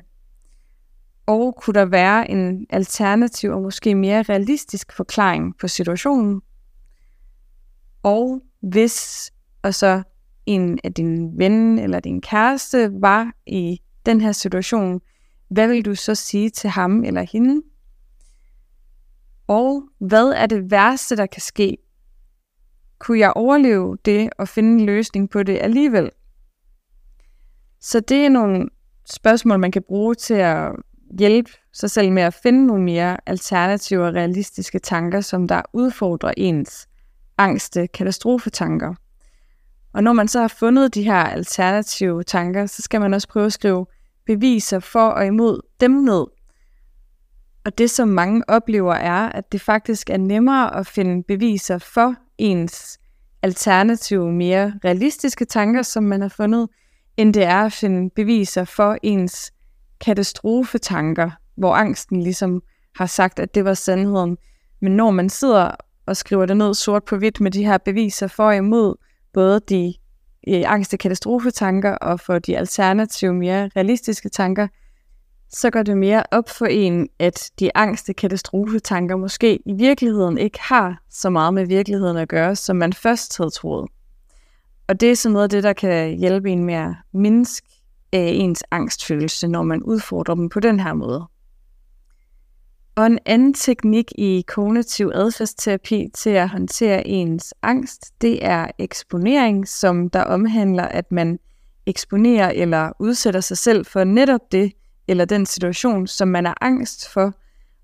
Og 1.26 1.56
kunne 1.62 1.74
der 1.74 1.86
være 1.86 2.32
en 2.32 2.66
alternativ 2.70 3.52
og 3.52 3.62
måske 3.62 3.96
mere 3.96 4.24
realistisk 4.24 4.94
forklaring 4.96 5.58
på 5.58 5.68
situationen? 5.68 6.42
Og 8.04 8.42
hvis 8.62 9.32
og 9.62 9.74
så 9.74 10.04
en 10.46 10.80
af 10.84 10.94
din 10.94 11.38
ven 11.38 11.80
eller 11.80 12.00
din 12.00 12.22
kæreste 12.22 12.92
var 13.02 13.32
i 13.48 13.82
den 14.06 14.22
her 14.22 14.32
situation, 14.32 15.02
hvad 15.50 15.68
vil 15.68 15.86
du 15.86 15.96
så 15.96 16.16
sige 16.16 16.50
til 16.50 16.70
ham 16.70 17.04
eller 17.04 17.22
hende? 17.32 17.62
Og 19.48 19.84
hvad 20.00 20.26
er 20.26 20.46
det 20.46 20.72
værste, 20.72 21.16
der 21.16 21.26
kan 21.26 21.42
ske, 21.42 21.78
kunne 23.00 23.20
jeg 23.20 23.34
overleve 23.36 23.98
det 24.06 24.30
og 24.38 24.48
finde 24.48 24.72
en 24.72 24.86
løsning 24.86 25.30
på 25.30 25.44
det 25.44 25.58
alligevel? 25.62 26.10
Så 27.82 28.00
det 28.00 28.26
er 28.26 28.30
nogle 28.30 28.70
spørgsmål, 29.12 29.60
man 29.60 29.72
kan 29.72 29.84
bruge 29.88 30.16
til 30.16 30.34
at 30.34 30.72
hjælpe 31.20 31.52
sig 31.74 31.92
selv 31.92 32.12
med 32.12 32.24
at 32.24 32.34
finde 32.34 32.68
nogle 32.68 32.84
mere 32.84 33.18
alternative 33.30 34.08
og 34.08 34.14
realistiske 34.14 34.80
tanker, 34.80 35.22
som 35.22 35.48
der 35.48 35.62
udfordrer 35.74 36.34
ens 36.38 36.88
angste 37.38 37.88
katastrofetanker. 37.88 38.94
Og 39.94 40.04
når 40.04 40.14
man 40.14 40.28
så 40.28 40.40
har 40.40 40.48
fundet 40.48 40.96
de 40.96 41.04
her 41.04 41.24
alternative 41.24 42.24
tanker, 42.24 42.66
så 42.66 42.82
skal 42.82 43.02
man 43.02 43.14
også 43.14 43.28
prøve 43.28 43.46
at 43.46 43.54
skrive 43.54 43.86
beviser 44.26 44.80
for 44.80 45.08
og 45.08 45.26
imod 45.26 45.62
dem 45.80 45.92
ned. 45.92 46.26
Og 47.66 47.78
det, 47.78 47.90
som 47.90 48.08
mange 48.08 48.44
oplever, 48.48 48.94
er, 48.94 49.30
at 49.30 49.52
det 49.52 49.62
faktisk 49.62 50.10
er 50.10 50.18
nemmere 50.18 50.76
at 50.76 50.88
finde 50.88 51.24
beviser 51.24 51.78
for 51.78 52.16
ens 52.38 53.00
alternative, 53.42 54.32
mere 54.32 54.74
realistiske 54.86 55.46
tanker, 55.46 55.82
som 55.82 56.04
man 56.04 56.22
har 56.22 56.30
fundet, 56.30 56.70
end 57.18 57.34
det 57.34 57.44
er 57.44 57.66
at 57.66 57.74
finde 57.74 58.10
beviser 58.10 58.64
for 58.64 58.98
ens 59.04 59.54
katastrofetanker, 60.02 61.32
hvor 61.56 61.76
angsten 61.76 62.22
ligesom 62.22 62.62
har 62.96 63.06
sagt, 63.06 63.40
at 63.40 63.56
det 63.56 63.66
var 63.66 63.74
sandheden. 63.74 64.38
Men 64.82 64.96
når 64.96 65.12
man 65.12 65.30
sidder 65.30 65.72
og 66.06 66.18
skriver 66.18 66.46
det 66.46 66.58
ned 66.58 66.74
sort 66.74 67.04
på 67.04 67.18
hvidt 67.18 67.42
med 67.42 67.52
de 67.52 67.66
her 67.66 67.78
beviser 67.78 68.28
for 68.28 68.44
og 68.44 68.56
imod, 68.56 68.96
både 69.34 69.60
de 69.70 69.94
øh, 70.48 70.64
angste 70.66 70.98
katastrofetanker 70.98 71.92
og 71.92 72.20
for 72.20 72.40
de 72.40 72.58
alternative, 72.58 73.34
mere 73.34 73.70
realistiske 73.76 74.30
tanker, 74.30 74.68
så 75.50 75.70
går 75.70 75.84
det 75.84 75.98
mere 75.98 76.24
op 76.32 76.50
for 76.50 76.66
en, 76.66 77.10
at 77.20 77.52
de 77.60 77.78
angste 77.78 78.14
katastrofetanker 78.14 79.16
måske 79.16 79.60
i 79.66 79.74
virkeligheden 79.74 80.38
ikke 80.38 80.60
har 80.62 81.02
så 81.10 81.30
meget 81.30 81.54
med 81.54 81.68
virkeligheden 81.68 82.18
at 82.18 82.30
gøre, 82.30 82.56
som 82.56 82.76
man 82.76 82.94
først 82.94 83.38
havde 83.38 83.50
troet. 83.50 83.90
Og 84.88 85.02
det 85.02 85.12
er 85.12 85.16
sådan 85.16 85.34
noget 85.34 85.44
af 85.44 85.50
det, 85.50 85.64
der 85.64 85.74
kan 85.74 86.18
hjælpe 86.18 86.50
en 86.50 86.64
med 86.64 86.74
at 86.74 86.94
mindske 87.14 87.68
øh, 88.16 88.22
ens 88.22 88.64
angstfølelse, 88.72 89.48
når 89.48 89.64
man 89.64 89.84
udfordrer 89.84 90.36
dem 90.36 90.50
på 90.50 90.60
den 90.60 90.80
her 90.80 90.94
måde. 90.94 91.28
Og 92.96 93.06
en 93.06 93.20
anden 93.26 93.54
teknik 93.54 94.12
i 94.18 94.44
kognitiv 94.48 95.12
adfærdsterapi 95.14 96.08
til 96.14 96.30
at 96.30 96.50
håndtere 96.50 97.08
ens 97.08 97.54
angst, 97.62 98.22
det 98.22 98.46
er 98.46 98.68
eksponering, 98.80 99.68
som 99.68 100.10
der 100.10 100.24
omhandler, 100.24 100.84
at 100.84 101.12
man 101.12 101.40
eksponerer 101.86 102.50
eller 102.50 102.92
udsætter 103.00 103.40
sig 103.40 103.58
selv 103.58 103.86
for 103.86 104.04
netop 104.04 104.52
det, 104.52 104.74
eller 105.08 105.26
den 105.26 105.46
situation, 105.46 106.08
som 106.08 106.28
man 106.28 106.46
er 106.46 106.54
angst 106.62 107.10
for, 107.10 107.34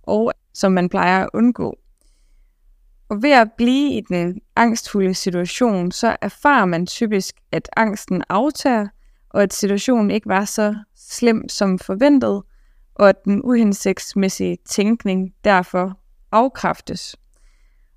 og 0.04 0.32
som 0.54 0.72
man 0.72 0.90
plejer 0.90 1.24
at 1.24 1.30
undgå. 1.34 1.78
Og 3.10 3.24
ved 3.24 3.32
at 3.32 3.52
blive 3.58 3.94
i 3.94 4.02
den 4.10 4.42
angstfulde 4.56 5.14
situation, 5.14 5.92
så 5.92 6.16
erfarer 6.22 6.66
man 6.66 6.86
typisk, 6.86 7.36
at 7.52 7.70
angsten 7.78 8.24
aftager, 8.30 8.88
og 9.30 9.44
at 9.44 9.54
situationen 9.54 10.12
ikke 10.12 10.30
var 10.30 10.46
så 10.46 10.76
slem 10.96 11.50
som 11.50 11.80
forventet, 11.80 12.44
og 13.00 13.10
at 13.10 13.26
den 13.26 13.42
uhensigtsmæssige 13.44 14.58
tænkning 14.66 15.34
derfor 15.44 16.00
afkræftes. 16.32 17.16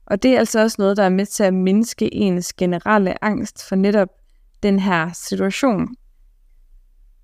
Og 0.06 0.22
det 0.22 0.34
er 0.34 0.38
altså 0.38 0.60
også 0.60 0.76
noget, 0.78 0.96
der 0.96 1.02
er 1.02 1.08
med 1.08 1.26
til 1.26 1.44
at 1.44 1.54
mindske 1.54 2.14
ens 2.14 2.52
generelle 2.52 3.24
angst 3.24 3.68
for 3.68 3.76
netop 3.76 4.08
den 4.62 4.78
her 4.78 5.10
situation. 5.12 5.88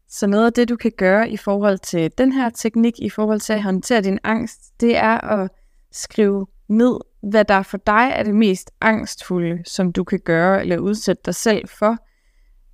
Så 0.09 0.27
noget 0.27 0.47
af 0.47 0.53
det, 0.53 0.69
du 0.69 0.77
kan 0.77 0.93
gøre 0.99 1.31
i 1.31 1.37
forhold 1.37 1.79
til 1.79 2.11
den 2.19 2.33
her 2.33 2.51
teknik, 2.51 2.95
i 2.99 3.11
forhold 3.11 3.41
til 3.41 3.53
at 3.53 3.63
håndtere 3.63 4.01
din 4.01 4.19
angst, 4.25 4.81
det 4.81 4.97
er 4.97 5.21
at 5.21 5.51
skrive 5.93 6.47
ned, 6.69 6.99
hvad 7.23 7.45
der 7.45 7.63
for 7.63 7.79
dig 7.79 8.13
er 8.15 8.23
det 8.23 8.35
mest 8.35 8.71
angstfulde, 8.81 9.63
som 9.67 9.93
du 9.93 10.05
kan 10.05 10.21
gøre 10.25 10.61
eller 10.61 10.79
udsætte 10.79 11.23
dig 11.25 11.35
selv 11.35 11.69
for, 11.69 11.97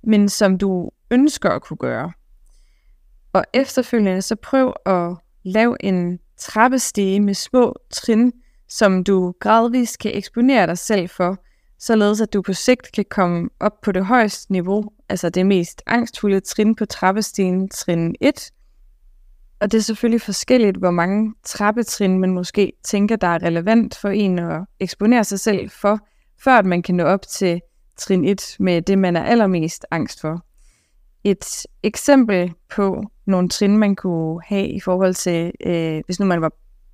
men 0.03 0.29
som 0.29 0.57
du 0.57 0.89
ønsker 1.11 1.49
at 1.49 1.61
kunne 1.61 1.77
gøre. 1.77 2.11
Og 3.35 3.45
efterfølgende 3.53 4.21
så 4.21 4.35
prøv 4.35 4.73
at 4.85 5.15
lave 5.43 5.77
en 5.79 6.19
trappestige 6.37 7.19
med 7.19 7.33
små 7.33 7.75
trin, 7.91 8.33
som 8.69 9.03
du 9.03 9.33
gradvist 9.39 9.99
kan 9.99 10.11
eksponere 10.17 10.67
dig 10.67 10.77
selv 10.77 11.09
for, 11.09 11.37
således 11.79 12.21
at 12.21 12.33
du 12.33 12.41
på 12.41 12.53
sigt 12.53 12.91
kan 12.91 13.05
komme 13.09 13.49
op 13.59 13.81
på 13.81 13.91
det 13.91 14.05
højeste 14.05 14.51
niveau, 14.51 14.83
altså 15.09 15.29
det 15.29 15.45
mest 15.45 15.81
angstfulde 15.85 16.39
trin 16.39 16.75
på 16.75 16.85
trappestigen, 16.85 17.69
trin 17.69 18.15
1. 18.21 18.51
Og 19.59 19.71
det 19.71 19.77
er 19.77 19.81
selvfølgelig 19.81 20.21
forskelligt, 20.21 20.77
hvor 20.77 20.91
mange 20.91 21.33
trappetrin 21.43 22.19
man 22.19 22.33
måske 22.33 22.73
tænker, 22.83 23.15
der 23.15 23.27
er 23.27 23.43
relevant 23.43 23.95
for 23.95 24.09
en 24.09 24.39
at 24.39 24.61
eksponere 24.79 25.23
sig 25.23 25.39
selv 25.39 25.69
for, 25.69 25.99
før 26.43 26.57
at 26.57 26.65
man 26.65 26.81
kan 26.81 26.95
nå 26.95 27.03
op 27.03 27.21
til 27.21 27.61
trin 27.97 28.25
1 28.25 28.55
med 28.59 28.81
det, 28.81 28.97
man 28.97 29.15
er 29.15 29.23
allermest 29.23 29.85
angst 29.91 30.21
for. 30.21 30.45
Et 31.23 31.65
eksempel 31.83 32.53
på 32.69 33.03
nogle 33.25 33.49
trin, 33.49 33.77
man 33.77 33.95
kunne 33.95 34.41
have 34.45 34.67
i 34.67 34.79
forhold 34.79 35.13
til, 35.13 35.51
øh, 35.65 36.01
hvis 36.05 36.19
nu 36.19 36.25
man 36.25 36.41
var 36.41 36.51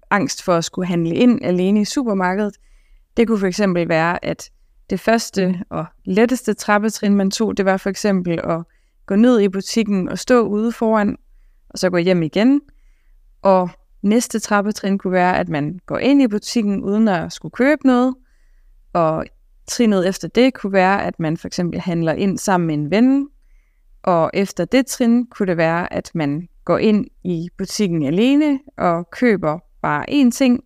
angst 0.09 0.43
for 0.43 0.53
at 0.53 0.65
skulle 0.65 0.87
handle 0.87 1.15
ind 1.15 1.39
alene 1.45 1.81
i 1.81 1.85
supermarkedet, 1.85 2.57
Det 3.17 3.27
kunne 3.27 3.39
for 3.39 3.47
eksempel 3.47 3.89
være, 3.89 4.25
at 4.25 4.51
det 4.89 4.99
første 4.99 5.59
og 5.69 5.85
letteste 6.05 6.53
trappetrin, 6.53 7.15
man 7.15 7.31
tog, 7.31 7.57
det 7.57 7.65
var 7.65 7.77
for 7.77 7.89
eksempel 7.89 8.39
at 8.43 8.63
gå 9.05 9.15
ned 9.15 9.39
i 9.39 9.49
butikken 9.49 10.09
og 10.09 10.19
stå 10.19 10.41
ude 10.47 10.71
foran, 10.71 11.17
og 11.69 11.79
så 11.79 11.89
gå 11.89 11.97
hjem 11.97 12.23
igen. 12.23 12.61
Og 13.41 13.69
næste 14.01 14.39
trappetrin 14.39 14.97
kunne 14.97 15.13
være, 15.13 15.39
at 15.39 15.49
man 15.49 15.79
går 15.85 15.97
ind 15.97 16.21
i 16.21 16.27
butikken 16.27 16.83
uden 16.83 17.07
at 17.07 17.33
skulle 17.33 17.51
købe 17.51 17.87
noget. 17.87 18.15
Og 18.93 19.25
trinet 19.67 20.07
efter 20.07 20.27
det 20.27 20.53
kunne 20.53 20.73
være, 20.73 21.03
at 21.03 21.19
man 21.19 21.37
for 21.37 21.47
eksempel 21.47 21.79
handler 21.79 22.13
ind 22.13 22.37
sammen 22.37 22.67
med 22.67 22.75
en 22.75 22.91
ven. 22.91 23.29
Og 24.03 24.31
efter 24.33 24.65
det 24.65 24.85
trin 24.85 25.25
kunne 25.25 25.47
det 25.47 25.57
være, 25.57 25.93
at 25.93 26.11
man 26.13 26.47
går 26.65 26.77
ind 26.77 27.05
i 27.23 27.49
butikken 27.57 28.03
alene 28.03 28.59
og 28.77 29.09
køber 29.09 29.59
bare 29.81 30.09
én 30.09 30.31
ting. 30.31 30.63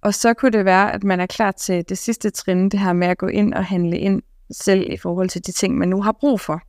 Og 0.00 0.14
så 0.14 0.34
kunne 0.34 0.52
det 0.52 0.64
være, 0.64 0.92
at 0.92 1.04
man 1.04 1.20
er 1.20 1.26
klar 1.26 1.50
til 1.50 1.88
det 1.88 1.98
sidste 1.98 2.30
trin, 2.30 2.68
det 2.68 2.80
her 2.80 2.92
med 2.92 3.06
at 3.06 3.18
gå 3.18 3.26
ind 3.26 3.54
og 3.54 3.64
handle 3.64 3.98
ind 3.98 4.22
selv 4.50 4.92
i 4.92 4.96
forhold 4.96 5.28
til 5.28 5.46
de 5.46 5.52
ting, 5.52 5.78
man 5.78 5.88
nu 5.88 6.02
har 6.02 6.12
brug 6.12 6.40
for. 6.40 6.60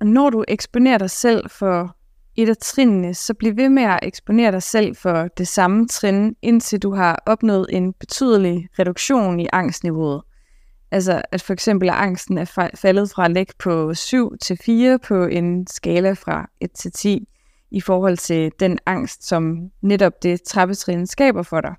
Og 0.00 0.06
når 0.06 0.30
du 0.30 0.44
eksponerer 0.48 0.98
dig 0.98 1.10
selv 1.10 1.50
for 1.50 1.96
et 2.36 2.48
af 2.48 2.56
trinene, 2.56 3.14
så 3.14 3.34
bliv 3.34 3.56
ved 3.56 3.68
med 3.68 3.82
at 3.82 3.98
eksponere 4.02 4.52
dig 4.52 4.62
selv 4.62 4.96
for 4.96 5.28
det 5.28 5.48
samme 5.48 5.88
trin, 5.88 6.36
indtil 6.42 6.82
du 6.82 6.94
har 6.94 7.22
opnået 7.26 7.66
en 7.70 7.92
betydelig 7.92 8.68
reduktion 8.78 9.40
i 9.40 9.46
angstniveauet. 9.52 10.22
Altså 10.90 11.22
at 11.32 11.42
for 11.42 11.52
eksempel 11.52 11.88
angsten 11.90 12.38
er 12.38 12.70
faldet 12.74 13.10
fra 13.10 13.24
at 13.24 13.30
ligge 13.30 13.52
på 13.58 13.94
7 13.94 14.36
til 14.36 14.58
4 14.64 14.98
på 14.98 15.24
en 15.24 15.66
skala 15.66 16.12
fra 16.12 16.50
1 16.60 16.70
til 16.72 16.92
10 16.92 17.28
i 17.70 17.80
forhold 17.80 18.16
til 18.16 18.52
den 18.60 18.78
angst, 18.86 19.28
som 19.28 19.70
netop 19.82 20.22
det 20.22 20.42
trappetrin 20.42 21.06
skaber 21.06 21.42
for 21.42 21.60
dig. 21.60 21.74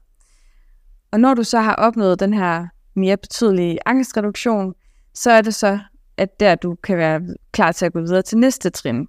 Og 1.12 1.20
når 1.20 1.34
du 1.34 1.44
så 1.44 1.60
har 1.60 1.76
opnået 1.76 2.20
den 2.20 2.34
her 2.34 2.68
mere 2.94 3.18
betydelige 3.18 3.80
angstreduktion, 3.86 4.74
så 5.14 5.32
er 5.32 5.42
det 5.42 5.56
så, 5.56 5.80
at 6.18 6.40
der 6.40 6.56
du 6.56 6.76
kan 6.76 6.98
være 6.98 7.22
klar 7.52 7.72
til 7.72 7.86
at 7.86 7.94
gå 7.94 8.00
videre 8.00 8.22
til 8.22 8.38
næste 8.38 8.70
trin. 8.70 9.08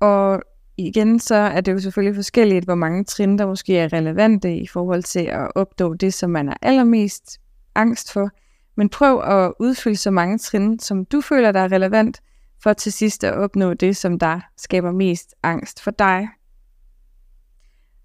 Og 0.00 0.42
igen, 0.76 1.20
så 1.20 1.34
er 1.34 1.60
det 1.60 1.72
jo 1.72 1.78
selvfølgelig 1.78 2.14
forskelligt, 2.14 2.64
hvor 2.64 2.74
mange 2.74 3.04
trin, 3.04 3.38
der 3.38 3.46
måske 3.46 3.78
er 3.78 3.92
relevante 3.92 4.56
i 4.56 4.66
forhold 4.66 5.02
til 5.02 5.24
at 5.26 5.48
opnå 5.54 5.94
det, 5.94 6.14
som 6.14 6.30
man 6.30 6.48
er 6.48 6.54
allermest 6.62 7.38
angst 7.74 8.12
for. 8.12 8.30
Men 8.76 8.88
prøv 8.88 9.20
at 9.20 9.52
udfylde 9.60 9.96
så 9.96 10.10
mange 10.10 10.38
trin, 10.38 10.78
som 10.78 11.04
du 11.04 11.20
føler, 11.20 11.52
der 11.52 11.60
er 11.60 11.72
relevant, 11.72 12.22
for 12.62 12.72
til 12.72 12.92
sidst 12.92 13.24
at 13.24 13.34
opnå 13.34 13.74
det, 13.74 13.96
som 13.96 14.18
der 14.18 14.40
skaber 14.56 14.92
mest 14.92 15.34
angst 15.42 15.82
for 15.82 15.90
dig. 15.90 16.28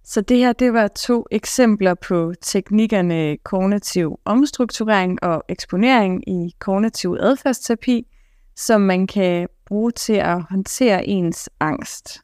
Så 0.03 0.21
det 0.21 0.37
her, 0.37 0.53
det 0.53 0.73
var 0.73 0.87
to 0.87 1.25
eksempler 1.31 1.93
på 1.93 2.33
teknikkerne 2.41 3.37
kognitiv 3.37 4.19
omstrukturering 4.25 5.23
og 5.23 5.43
eksponering 5.49 6.29
i 6.29 6.55
kognitiv 6.59 7.17
adfærdsterapi, 7.19 8.07
som 8.55 8.81
man 8.81 9.07
kan 9.07 9.47
bruge 9.65 9.91
til 9.91 10.13
at 10.13 10.41
håndtere 10.49 11.05
ens 11.05 11.49
angst. 11.59 12.21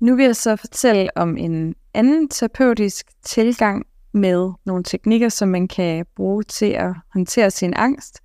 Nu 0.00 0.16
vil 0.16 0.24
jeg 0.24 0.36
så 0.36 0.56
fortælle 0.56 1.16
om 1.16 1.36
en 1.36 1.74
anden 1.94 2.28
terapeutisk 2.28 3.06
tilgang 3.22 3.86
med 4.16 4.50
nogle 4.66 4.84
teknikker, 4.84 5.28
som 5.28 5.48
man 5.48 5.68
kan 5.68 6.06
bruge 6.16 6.42
til 6.42 6.70
at 6.70 6.94
håndtere 7.12 7.50
sin 7.50 7.74
angst, 7.76 8.20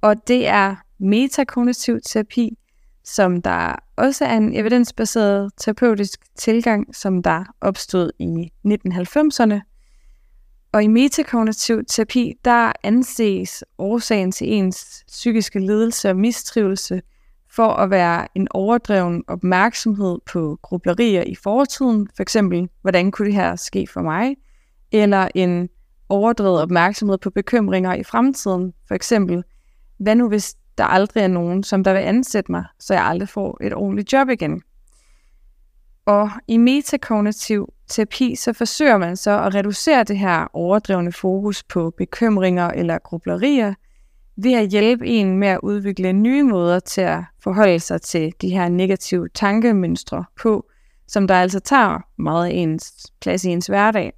og 0.00 0.28
det 0.28 0.48
er 0.48 0.76
metakognitiv 0.98 2.00
terapi, 2.06 2.58
som 3.04 3.42
der 3.42 3.74
også 3.96 4.24
er 4.24 4.36
en 4.36 4.56
evidensbaseret 4.56 5.52
terapeutisk 5.56 6.20
tilgang, 6.36 6.96
som 6.96 7.22
der 7.22 7.44
opstod 7.60 8.10
i 8.18 8.50
1990'erne. 8.66 9.60
Og 10.72 10.82
i 10.82 10.86
metakognitiv 10.86 11.84
terapi, 11.88 12.34
der 12.44 12.72
anses 12.82 13.64
årsagen 13.78 14.32
til 14.32 14.52
ens 14.52 15.04
psykiske 15.08 15.58
lidelse 15.58 16.10
og 16.10 16.16
mistrivelse 16.16 17.02
for 17.50 17.68
at 17.68 17.90
være 17.90 18.28
en 18.34 18.48
overdreven 18.50 19.24
opmærksomhed 19.28 20.18
på 20.32 20.58
grublerier 20.62 21.22
i 21.22 21.34
fortiden, 21.34 22.08
for 22.16 22.22
eksempel, 22.22 22.68
hvordan 22.80 23.10
kunne 23.10 23.26
det 23.26 23.34
her 23.34 23.56
ske 23.56 23.86
for 23.92 24.00
mig, 24.00 24.36
eller 24.92 25.28
en 25.34 25.68
overdrevet 26.08 26.62
opmærksomhed 26.62 27.18
på 27.18 27.30
bekymringer 27.30 27.94
i 27.94 28.02
fremtiden, 28.02 28.72
for 28.88 28.94
eksempel, 28.94 29.44
hvad 29.98 30.14
nu 30.14 30.28
hvis 30.28 30.54
der 30.78 30.84
aldrig 30.84 31.22
er 31.22 31.28
nogen, 31.28 31.62
som 31.62 31.84
der 31.84 31.92
vil 31.92 32.00
ansætte 32.00 32.52
mig, 32.52 32.64
så 32.78 32.94
jeg 32.94 33.04
aldrig 33.04 33.28
får 33.28 33.58
et 33.60 33.74
ordentligt 33.74 34.12
job 34.12 34.28
igen. 34.28 34.62
Og 36.06 36.30
i 36.48 36.56
metakognitiv 36.56 37.72
terapi, 37.88 38.34
så 38.34 38.52
forsøger 38.52 38.98
man 38.98 39.16
så 39.16 39.42
at 39.42 39.54
reducere 39.54 40.04
det 40.04 40.18
her 40.18 40.46
overdrevne 40.52 41.12
fokus 41.12 41.62
på 41.62 41.92
bekymringer 41.98 42.68
eller 42.68 42.98
grublerier, 42.98 43.74
ved 44.36 44.54
at 44.54 44.68
hjælpe 44.68 45.06
en 45.06 45.38
med 45.38 45.48
at 45.48 45.60
udvikle 45.62 46.12
nye 46.12 46.42
måder 46.42 46.80
til 46.80 47.00
at 47.00 47.20
forholde 47.42 47.80
sig 47.80 48.02
til 48.02 48.32
de 48.40 48.50
her 48.50 48.68
negative 48.68 49.28
tankemønstre 49.34 50.24
på, 50.42 50.66
som 51.08 51.26
der 51.26 51.34
altså 51.34 51.60
tager 51.60 51.98
meget 52.18 52.46
af 52.46 52.50
ens 52.50 53.12
plads 53.20 53.44
i 53.44 53.48
ens 53.48 53.66
hverdag. 53.66 54.12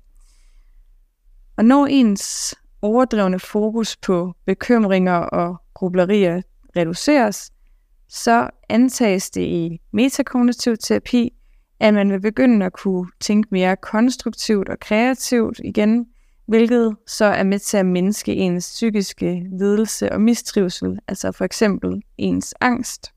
Og 1.56 1.64
når 1.64 1.86
ens 1.86 2.54
overdrevne 2.82 3.38
fokus 3.38 3.96
på 3.96 4.34
bekymringer 4.46 5.16
og 5.16 5.56
grublerier 5.74 6.42
reduceres, 6.76 7.50
så 8.08 8.50
antages 8.68 9.30
det 9.30 9.42
i 9.42 9.80
metakognitiv 9.92 10.76
terapi, 10.76 11.32
at 11.80 11.94
man 11.94 12.12
vil 12.12 12.20
begynde 12.20 12.66
at 12.66 12.72
kunne 12.72 13.10
tænke 13.20 13.48
mere 13.52 13.76
konstruktivt 13.76 14.68
og 14.68 14.80
kreativt 14.80 15.60
igen, 15.64 16.06
hvilket 16.46 16.96
så 17.06 17.24
er 17.24 17.42
med 17.42 17.58
til 17.58 17.76
at 17.76 17.86
mindske 17.86 18.34
ens 18.34 18.66
psykiske 18.68 19.46
lidelse 19.58 20.12
og 20.12 20.20
mistrivsel, 20.20 20.98
altså 21.08 21.32
for 21.32 21.44
eksempel 21.44 22.02
ens 22.18 22.54
angst. 22.60 23.12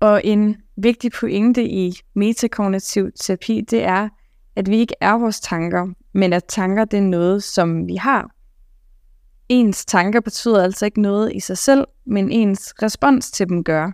Og 0.00 0.20
en 0.24 0.56
vigtig 0.76 1.12
pointe 1.12 1.64
i 1.64 1.92
metakognitiv 2.14 3.10
terapi, 3.20 3.60
det 3.60 3.84
er, 3.84 4.08
at 4.56 4.70
vi 4.70 4.76
ikke 4.76 4.94
er 5.00 5.12
vores 5.12 5.40
tanker, 5.40 5.88
men 6.16 6.32
at 6.32 6.44
tanker 6.44 6.84
det 6.84 6.96
er 6.96 7.02
noget, 7.02 7.42
som 7.42 7.86
vi 7.86 7.96
har. 7.96 8.30
Ens 9.48 9.84
tanker 9.84 10.20
betyder 10.20 10.62
altså 10.62 10.84
ikke 10.84 11.02
noget 11.02 11.32
i 11.34 11.40
sig 11.40 11.58
selv, 11.58 11.84
men 12.06 12.30
ens 12.30 12.74
respons 12.82 13.30
til 13.30 13.48
dem 13.48 13.64
gør. 13.64 13.92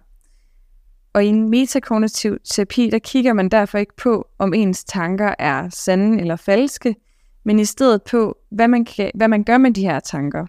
Og 1.13 1.25
i 1.25 1.27
en 1.27 1.49
metakognitiv 1.49 2.39
terapi, 2.45 2.91
der 2.91 2.99
kigger 2.99 3.33
man 3.33 3.49
derfor 3.49 3.79
ikke 3.79 3.97
på, 3.97 4.29
om 4.39 4.55
ens 4.55 4.85
tanker 4.85 5.35
er 5.39 5.69
sande 5.69 6.21
eller 6.21 6.37
falske, 6.37 6.97
men 7.45 7.59
i 7.59 7.65
stedet 7.65 8.03
på, 8.03 8.37
hvad 8.51 8.69
man, 8.69 8.85
kan, 8.85 9.11
hvad 9.15 9.29
man 9.29 9.45
gør 9.45 9.59
med 9.59 9.71
de 9.71 9.83
her 9.83 10.01
tanker. 10.01 10.47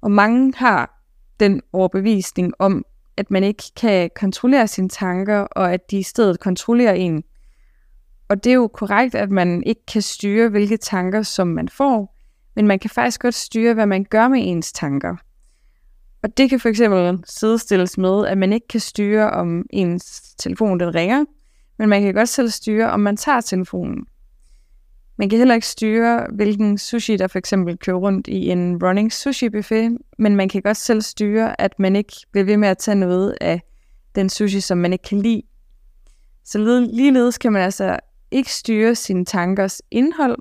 Og 0.00 0.10
mange 0.10 0.52
har 0.56 1.04
den 1.40 1.62
overbevisning 1.72 2.52
om, 2.58 2.84
at 3.16 3.30
man 3.30 3.44
ikke 3.44 3.62
kan 3.76 4.10
kontrollere 4.16 4.68
sine 4.68 4.88
tanker, 4.88 5.38
og 5.38 5.72
at 5.72 5.90
de 5.90 5.98
i 5.98 6.02
stedet 6.02 6.40
kontrollerer 6.40 6.94
en. 6.94 7.24
Og 8.34 8.44
det 8.44 8.50
er 8.50 8.54
jo 8.54 8.66
korrekt, 8.66 9.14
at 9.14 9.30
man 9.30 9.62
ikke 9.66 9.86
kan 9.86 10.02
styre, 10.02 10.48
hvilke 10.48 10.76
tanker, 10.76 11.22
som 11.22 11.46
man 11.46 11.68
får, 11.68 12.16
men 12.56 12.66
man 12.66 12.78
kan 12.78 12.90
faktisk 12.90 13.20
godt 13.20 13.34
styre, 13.34 13.74
hvad 13.74 13.86
man 13.86 14.04
gør 14.04 14.28
med 14.28 14.40
ens 14.42 14.72
tanker. 14.72 15.16
Og 16.22 16.36
det 16.36 16.50
kan 16.50 16.60
for 16.60 16.68
eksempel 16.68 17.24
sidestilles 17.26 17.98
med, 17.98 18.26
at 18.26 18.38
man 18.38 18.52
ikke 18.52 18.68
kan 18.68 18.80
styre, 18.80 19.30
om 19.30 19.66
ens 19.70 20.34
telefon 20.38 20.80
den 20.80 20.94
ringer, 20.94 21.24
men 21.78 21.88
man 21.88 22.02
kan 22.02 22.14
godt 22.14 22.28
selv 22.28 22.48
styre, 22.48 22.90
om 22.90 23.00
man 23.00 23.16
tager 23.16 23.40
telefonen. 23.40 24.06
Man 25.16 25.28
kan 25.28 25.38
heller 25.38 25.54
ikke 25.54 25.66
styre, 25.66 26.26
hvilken 26.32 26.78
sushi, 26.78 27.16
der 27.16 27.26
for 27.26 27.38
eksempel 27.38 27.78
kører 27.78 27.96
rundt 27.96 28.26
i 28.26 28.50
en 28.50 28.84
running 28.84 29.12
sushi 29.12 29.48
buffet, 29.48 29.98
men 30.18 30.36
man 30.36 30.48
kan 30.48 30.62
godt 30.62 30.76
selv 30.76 31.02
styre, 31.02 31.60
at 31.60 31.78
man 31.78 31.96
ikke 31.96 32.12
bliver 32.32 32.44
ved 32.44 32.56
med 32.56 32.68
at 32.68 32.78
tage 32.78 32.94
noget 32.94 33.36
af 33.40 33.60
den 34.14 34.28
sushi, 34.28 34.60
som 34.60 34.78
man 34.78 34.92
ikke 34.92 35.08
kan 35.08 35.18
lide. 35.18 35.42
Så 36.44 36.58
ligeledes 36.92 37.38
kan 37.38 37.52
man 37.52 37.62
altså 37.62 37.98
ikke 38.34 38.52
styre 38.52 38.94
sine 38.94 39.24
tankers 39.24 39.82
indhold, 39.90 40.38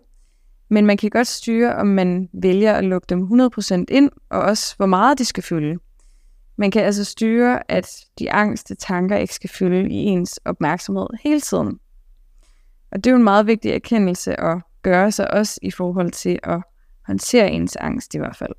men 0.70 0.86
man 0.86 0.98
kan 0.98 1.10
godt 1.10 1.28
styre, 1.28 1.76
om 1.76 1.88
man 1.88 2.30
vælger 2.34 2.74
at 2.74 2.84
lukke 2.84 3.06
dem 3.10 3.22
100% 3.24 3.84
ind, 3.88 4.12
og 4.30 4.42
også 4.42 4.76
hvor 4.78 4.86
meget 4.86 5.18
de 5.18 5.26
skal 5.26 5.44
fylde. 5.44 5.80
Man 6.56 6.72
kan 6.72 6.84
altså 6.84 7.04
styre, 7.04 7.72
at 7.72 8.06
de 8.20 8.32
angste 8.32 8.76
tanker 8.76 9.18
ikke 9.18 9.34
skal 9.34 9.50
fylde 9.50 9.90
i 9.90 9.96
ens 9.96 10.40
opmærksomhed 10.46 11.08
hele 11.24 11.42
tiden. 11.42 11.80
Og 12.92 13.04
det 13.04 13.08
er 13.08 13.12
jo 13.12 13.18
en 13.18 13.24
meget 13.24 13.48
vigtig 13.48 13.72
erkendelse 13.72 14.40
at 14.40 14.62
gøre 14.82 15.12
sig 15.12 15.34
også 15.34 15.60
i 15.62 15.72
forhold 15.72 16.12
til 16.12 16.40
at 16.44 16.62
håndtere 17.08 17.52
ens 17.52 17.76
angst 17.76 18.16
i 18.16 18.18
hvert 18.18 18.36
fald. 18.36 18.54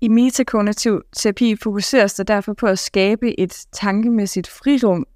I 0.00 0.08
metakognitiv 0.08 1.02
terapi 1.16 1.56
fokuseres 1.62 2.14
der 2.14 2.24
derfor 2.24 2.52
på 2.54 2.66
at 2.66 2.78
skabe 2.78 3.40
et 3.40 3.66
tankemæssigt 3.72 4.48
frirum, 4.48 5.06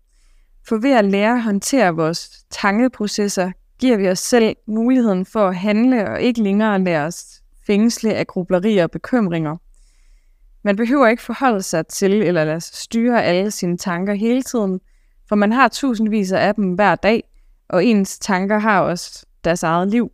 for 0.69 0.77
ved 0.77 0.93
at 0.93 1.05
lære 1.05 1.35
at 1.35 1.43
håndtere 1.43 1.95
vores 1.95 2.45
tankeprocesser, 2.51 3.53
giver 3.79 3.97
vi 3.97 4.09
os 4.09 4.19
selv 4.19 4.57
muligheden 4.67 5.27
for 5.27 5.49
at 5.49 5.57
handle 5.57 6.11
og 6.11 6.21
ikke 6.21 6.43
længere 6.43 6.85
lade 6.85 7.05
os 7.05 7.43
fængsle 7.67 8.15
af 8.15 8.27
grublerier 8.27 8.83
og 8.83 8.91
bekymringer. 8.91 9.57
Man 10.63 10.77
behøver 10.77 11.09
ikke 11.09 11.23
forholde 11.23 11.63
sig 11.63 11.87
til 11.87 12.13
eller 12.13 12.45
lade 12.45 12.61
sig 12.61 12.77
styre 12.77 13.25
alle 13.25 13.51
sine 13.51 13.77
tanker 13.77 14.15
hele 14.15 14.43
tiden, 14.43 14.81
for 15.29 15.37
man 15.37 15.53
har 15.53 15.69
tusindvis 15.69 16.33
af 16.33 16.55
dem 16.55 16.75
hver 16.75 16.95
dag, 16.95 17.25
og 17.69 17.85
ens 17.85 18.19
tanker 18.19 18.59
har 18.59 18.81
også 18.81 19.27
deres 19.45 19.63
eget 19.63 19.89
liv. 19.89 20.13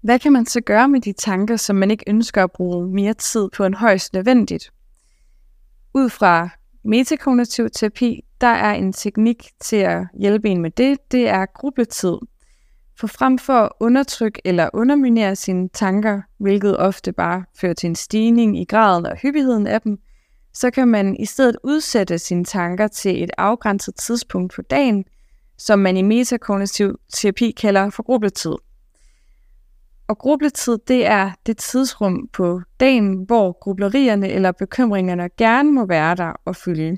Hvad 0.00 0.18
kan 0.18 0.32
man 0.32 0.46
så 0.46 0.60
gøre 0.60 0.88
med 0.88 1.00
de 1.00 1.12
tanker, 1.12 1.56
som 1.56 1.76
man 1.76 1.90
ikke 1.90 2.04
ønsker 2.06 2.44
at 2.44 2.52
bruge 2.52 2.88
mere 2.88 3.14
tid 3.14 3.48
på 3.56 3.64
end 3.64 3.74
højst 3.74 4.12
nødvendigt? 4.12 4.72
Ud 5.94 6.10
fra 6.10 6.48
metakognitiv 6.84 7.70
terapi, 7.70 8.24
der 8.40 8.46
er 8.46 8.72
en 8.72 8.92
teknik 8.92 9.50
til 9.60 9.76
at 9.76 10.06
hjælpe 10.20 10.48
en 10.48 10.62
med 10.62 10.70
det, 10.70 11.12
det 11.12 11.28
er 11.28 11.46
grubletid. 11.46 12.16
For 13.00 13.06
frem 13.06 13.38
for 13.38 13.52
at 13.52 13.68
undertrykke 13.80 14.40
eller 14.44 14.70
underminere 14.72 15.36
sine 15.36 15.68
tanker, 15.68 16.20
hvilket 16.38 16.78
ofte 16.78 17.12
bare 17.12 17.44
fører 17.60 17.74
til 17.74 17.86
en 17.86 17.94
stigning 17.94 18.60
i 18.60 18.64
graden 18.64 19.06
og 19.06 19.16
hyppigheden 19.16 19.66
af 19.66 19.80
dem, 19.80 19.98
så 20.54 20.70
kan 20.70 20.88
man 20.88 21.16
i 21.16 21.24
stedet 21.24 21.56
udsætte 21.64 22.18
sine 22.18 22.44
tanker 22.44 22.88
til 22.88 23.22
et 23.22 23.30
afgrænset 23.38 23.94
tidspunkt 23.94 24.54
på 24.54 24.62
dagen, 24.62 25.04
som 25.58 25.78
man 25.78 25.96
i 25.96 26.02
metakognitiv 26.02 26.98
terapi 27.12 27.50
kalder 27.50 27.90
for 27.90 28.02
grubletid. 28.02 28.54
Og 30.08 30.18
grubletid, 30.18 30.78
det 30.88 31.06
er 31.06 31.30
det 31.46 31.56
tidsrum 31.56 32.28
på 32.32 32.60
dagen, 32.80 33.24
hvor 33.26 33.58
grublerierne 33.60 34.28
eller 34.28 34.52
bekymringerne 34.52 35.28
gerne 35.38 35.72
må 35.72 35.86
være 35.86 36.14
der 36.14 36.32
og 36.44 36.56
fylde. 36.56 36.96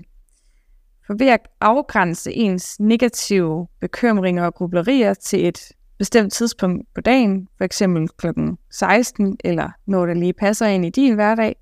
For 1.07 1.15
ved 1.19 1.29
at 1.29 1.49
afgrænse 1.61 2.33
ens 2.33 2.81
negative 2.81 3.67
bekymringer 3.81 4.45
og 4.45 4.55
grublerier 4.55 5.15
til 5.15 5.49
et 5.49 5.59
bestemt 5.99 6.33
tidspunkt 6.33 6.95
på 6.95 7.01
dagen, 7.01 7.49
f.eks. 7.59 7.83
kl. 8.19 8.27
16, 8.71 9.37
eller 9.45 9.71
når 9.87 10.07
det 10.07 10.17
lige 10.17 10.33
passer 10.33 10.67
ind 10.67 10.85
i 10.85 10.91
din 10.91 11.15
hverdag, 11.15 11.57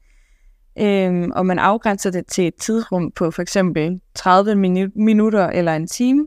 øhm, 0.78 1.30
og 1.30 1.46
man 1.46 1.58
afgrænser 1.58 2.10
det 2.10 2.26
til 2.26 2.46
et 2.46 2.54
tidsrum 2.54 3.10
på 3.10 3.30
for 3.30 3.42
eksempel 3.42 4.00
30 4.14 4.54
minutter 4.94 5.46
eller 5.46 5.76
en 5.76 5.86
time, 5.86 6.26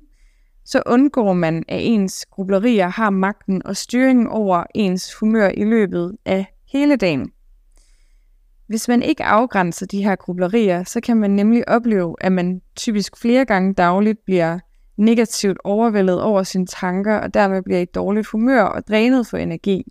så 0.68 0.84
undgår 0.86 1.34
man, 1.34 1.64
at 1.68 1.80
ens 1.82 2.26
grublerier 2.32 2.88
har 2.88 3.10
magten 3.10 3.62
og 3.66 3.78
styringen 3.78 4.28
over 4.28 4.64
ens 4.76 5.14
humør 5.14 5.50
i 5.50 5.64
løbet 5.64 6.18
af 6.26 6.46
hele 6.72 6.96
dagen. 6.96 7.32
Hvis 8.68 8.88
man 8.88 9.04
ikke 9.04 9.24
afgrænser 9.24 9.86
de 9.86 10.04
her 10.04 10.16
grublerier, 10.16 10.84
så 10.84 11.02
kan 11.02 11.18
man 11.18 11.32
nemlig 11.32 11.70
opleve, 11.70 12.16
at 12.22 12.32
man 12.32 12.62
typisk 12.76 13.18
flere 13.18 13.46
gange 13.46 13.74
dagligt 13.74 14.20
bliver 14.26 14.60
negativt 14.98 15.58
overvældet 15.64 16.22
over 16.22 16.44
sine 16.44 16.66
tanker, 16.66 17.16
og 17.16 17.34
dermed 17.34 17.62
bliver 17.62 17.80
i 17.80 17.86
dårligt 17.86 18.28
humør 18.28 18.62
og 18.64 18.88
drænet 18.88 19.28
for 19.28 19.38
energi. 19.38 19.84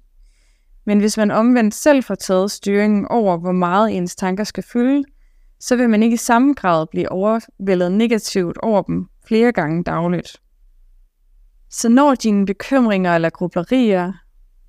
Men 0.86 0.98
hvis 0.98 1.16
man 1.16 1.30
omvendt 1.30 1.74
selv 1.74 2.04
får 2.04 2.14
taget 2.14 2.50
styringen 2.50 3.06
over, 3.06 3.36
hvor 3.38 3.52
meget 3.52 3.96
ens 3.96 4.16
tanker 4.16 4.44
skal 4.44 4.64
fylde, 4.72 5.04
så 5.60 5.76
vil 5.76 5.90
man 5.90 6.02
ikke 6.02 6.14
i 6.14 6.16
samme 6.16 6.54
grad 6.54 6.86
blive 6.90 7.12
overvældet 7.12 7.92
negativt 7.92 8.58
over 8.58 8.82
dem 8.82 9.06
flere 9.28 9.52
gange 9.52 9.84
dagligt. 9.84 10.36
Så 11.70 11.88
når 11.88 12.14
dine 12.14 12.46
bekymringer 12.46 13.14
eller 13.14 13.30
grublerier 13.30 14.12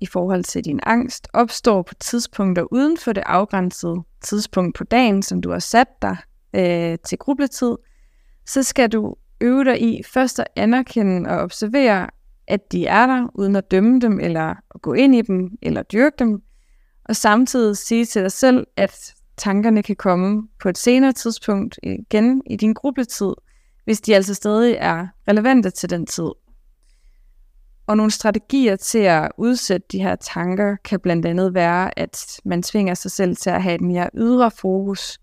i 0.00 0.06
forhold 0.06 0.44
til 0.44 0.64
din 0.64 0.80
angst 0.82 1.28
opstår 1.32 1.82
på 1.82 1.94
tidspunkter 1.94 2.72
uden 2.72 2.96
for 2.96 3.12
det 3.12 3.22
afgrænsede 3.26 3.96
tidspunkt 4.24 4.76
på 4.76 4.84
dagen, 4.84 5.22
som 5.22 5.42
du 5.42 5.50
har 5.50 5.58
sat 5.58 5.88
dig 6.02 6.16
øh, 6.54 6.98
til 7.06 7.18
grubletid, 7.18 7.76
så 8.46 8.62
skal 8.62 8.92
du 8.92 9.14
øve 9.40 9.64
dig 9.64 9.82
i 9.82 10.02
først 10.02 10.40
at 10.40 10.46
anerkende 10.56 11.30
og 11.30 11.38
observere, 11.38 12.08
at 12.46 12.72
de 12.72 12.86
er 12.86 13.06
der, 13.06 13.28
uden 13.34 13.56
at 13.56 13.70
dømme 13.70 14.00
dem, 14.00 14.20
eller 14.20 14.54
at 14.74 14.82
gå 14.82 14.92
ind 14.92 15.14
i 15.14 15.22
dem, 15.22 15.50
eller 15.62 15.82
dyrke 15.82 16.16
dem, 16.18 16.42
og 17.04 17.16
samtidig 17.16 17.76
sige 17.76 18.04
til 18.04 18.22
dig 18.22 18.32
selv, 18.32 18.66
at 18.76 19.14
tankerne 19.36 19.82
kan 19.82 19.96
komme 19.96 20.48
på 20.60 20.68
et 20.68 20.78
senere 20.78 21.12
tidspunkt 21.12 21.78
igen 21.82 22.42
i 22.46 22.56
din 22.56 22.72
grubletid, 22.72 23.32
hvis 23.84 24.00
de 24.00 24.14
altså 24.14 24.34
stadig 24.34 24.76
er 24.78 25.06
relevante 25.28 25.70
til 25.70 25.90
den 25.90 26.06
tid. 26.06 26.28
Og 27.88 27.96
nogle 27.96 28.10
strategier 28.10 28.76
til 28.76 28.98
at 28.98 29.32
udsætte 29.38 29.86
de 29.92 30.02
her 30.02 30.16
tanker 30.16 30.76
kan 30.84 31.00
blandt 31.00 31.26
andet 31.26 31.54
være, 31.54 31.98
at 31.98 32.40
man 32.44 32.62
tvinger 32.62 32.94
sig 32.94 33.10
selv 33.10 33.36
til 33.36 33.50
at 33.50 33.62
have 33.62 33.74
et 33.74 33.80
mere 33.80 34.10
ydre 34.14 34.50
fokus. 34.50 35.18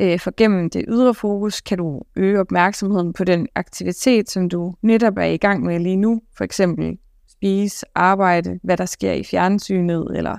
Øh, 0.00 0.20
for 0.20 0.32
gennem 0.36 0.70
det 0.70 0.84
ydre 0.88 1.14
fokus 1.14 1.60
kan 1.60 1.78
du 1.78 2.02
øge 2.16 2.40
opmærksomheden 2.40 3.12
på 3.12 3.24
den 3.24 3.48
aktivitet, 3.54 4.30
som 4.30 4.48
du 4.48 4.74
netop 4.82 5.18
er 5.18 5.24
i 5.24 5.36
gang 5.36 5.62
med 5.62 5.80
lige 5.80 5.96
nu. 5.96 6.22
For 6.36 6.44
eksempel 6.44 6.98
spise, 7.28 7.86
arbejde, 7.94 8.58
hvad 8.62 8.76
der 8.76 8.86
sker 8.86 9.12
i 9.12 9.24
fjernsynet, 9.24 10.06
eller 10.16 10.38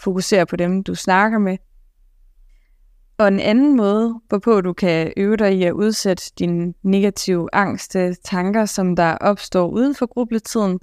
fokusere 0.00 0.46
på 0.46 0.56
dem, 0.56 0.82
du 0.82 0.94
snakker 0.94 1.38
med. 1.38 1.56
Og 3.18 3.28
en 3.28 3.40
anden 3.40 3.76
måde, 3.76 4.20
hvorpå 4.28 4.60
du 4.60 4.72
kan 4.72 5.12
øve 5.16 5.36
dig 5.36 5.54
i 5.54 5.64
at 5.64 5.72
udsætte 5.72 6.32
dine 6.38 6.74
negative 6.82 7.48
angste 7.52 8.14
tanker, 8.14 8.64
som 8.64 8.96
der 8.96 9.16
opstår 9.20 9.68
uden 9.68 9.94
for 9.94 10.06
grubletiden, 10.06 10.78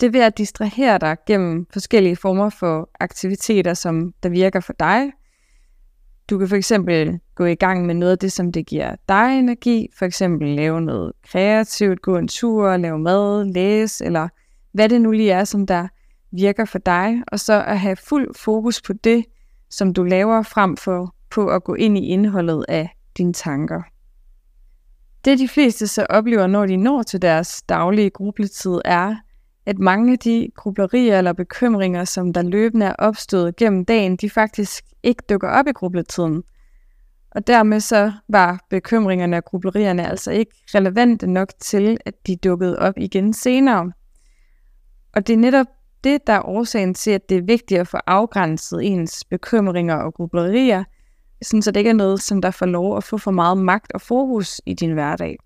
det 0.00 0.06
er 0.06 0.10
ved 0.10 0.20
at 0.20 0.38
distrahere 0.38 0.98
dig 0.98 1.16
gennem 1.26 1.66
forskellige 1.72 2.16
former 2.16 2.50
for 2.50 2.90
aktiviteter, 3.00 3.74
som 3.74 4.12
der 4.22 4.28
virker 4.28 4.60
for 4.60 4.72
dig. 4.72 5.12
Du 6.30 6.38
kan 6.38 6.48
for 6.48 6.56
eksempel 6.56 7.20
gå 7.34 7.44
i 7.44 7.54
gang 7.54 7.86
med 7.86 7.94
noget 7.94 8.12
af 8.12 8.18
det, 8.18 8.32
som 8.32 8.52
det 8.52 8.66
giver 8.66 8.96
dig 9.08 9.38
energi, 9.38 9.88
for 9.98 10.04
eksempel 10.04 10.48
lave 10.48 10.80
noget 10.80 11.12
kreativt, 11.30 12.02
gå 12.02 12.16
en 12.16 12.28
tur, 12.28 12.76
lave 12.76 12.98
mad, 12.98 13.44
læse, 13.44 14.04
eller 14.04 14.28
hvad 14.72 14.88
det 14.88 15.00
nu 15.00 15.10
lige 15.10 15.30
er, 15.30 15.44
som 15.44 15.66
der 15.66 15.88
virker 16.32 16.64
for 16.64 16.78
dig, 16.78 17.22
og 17.28 17.40
så 17.40 17.64
at 17.64 17.80
have 17.80 17.96
fuld 17.96 18.34
fokus 18.34 18.82
på 18.82 18.92
det, 18.92 19.24
som 19.70 19.94
du 19.94 20.02
laver 20.02 20.42
frem 20.42 20.76
for 20.76 21.14
på 21.32 21.48
at 21.48 21.64
gå 21.64 21.74
ind 21.74 21.98
i 21.98 22.06
indholdet 22.06 22.64
af 22.68 22.96
dine 23.18 23.32
tanker. 23.32 23.82
Det 25.24 25.38
de 25.38 25.48
fleste 25.48 25.86
så 25.86 26.06
oplever, 26.10 26.46
når 26.46 26.66
de 26.66 26.76
når 26.76 27.02
til 27.02 27.22
deres 27.22 27.62
daglige 27.62 28.10
grubletid, 28.10 28.80
er, 28.84 29.16
at 29.66 29.78
mange 29.78 30.12
af 30.12 30.18
de 30.18 30.48
grublerier 30.56 31.18
eller 31.18 31.32
bekymringer, 31.32 32.04
som 32.04 32.32
der 32.32 32.42
løbende 32.42 32.86
er 32.86 32.94
opstået 32.98 33.56
gennem 33.56 33.84
dagen, 33.84 34.16
de 34.16 34.30
faktisk 34.30 34.84
ikke 35.02 35.22
dukker 35.28 35.48
op 35.48 35.66
i 35.66 35.72
grubletiden. 35.72 36.42
Og 37.30 37.46
dermed 37.46 37.80
så 37.80 38.12
var 38.28 38.66
bekymringerne 38.70 39.36
og 39.36 39.44
grublerierne 39.44 40.08
altså 40.08 40.30
ikke 40.30 40.52
relevante 40.74 41.26
nok 41.26 41.48
til, 41.60 41.98
at 42.06 42.14
de 42.26 42.36
dukkede 42.36 42.78
op 42.78 42.94
igen 42.96 43.32
senere. 43.32 43.92
Og 45.14 45.26
det 45.26 45.32
er 45.32 45.38
netop 45.38 45.66
det, 46.04 46.26
der 46.26 46.32
er 46.32 46.48
årsagen 46.48 46.94
til, 46.94 47.10
at 47.10 47.28
det 47.28 47.36
er 47.36 47.42
vigtigt 47.42 47.80
at 47.80 47.88
få 47.88 47.96
afgrænset 48.06 48.86
ens 48.86 49.24
bekymringer 49.24 49.94
og 49.94 50.14
grublerier, 50.14 50.84
sådan 51.42 51.62
så 51.62 51.70
det 51.70 51.80
ikke 51.80 51.90
er 51.90 51.94
noget, 51.94 52.22
som 52.22 52.42
der 52.42 52.50
får 52.50 52.66
lov 52.66 52.96
at 52.96 53.04
få 53.04 53.18
for 53.18 53.30
meget 53.30 53.58
magt 53.58 53.92
og 53.92 54.00
fokus 54.00 54.60
i 54.66 54.74
din 54.74 54.92
hverdag. 54.92 55.36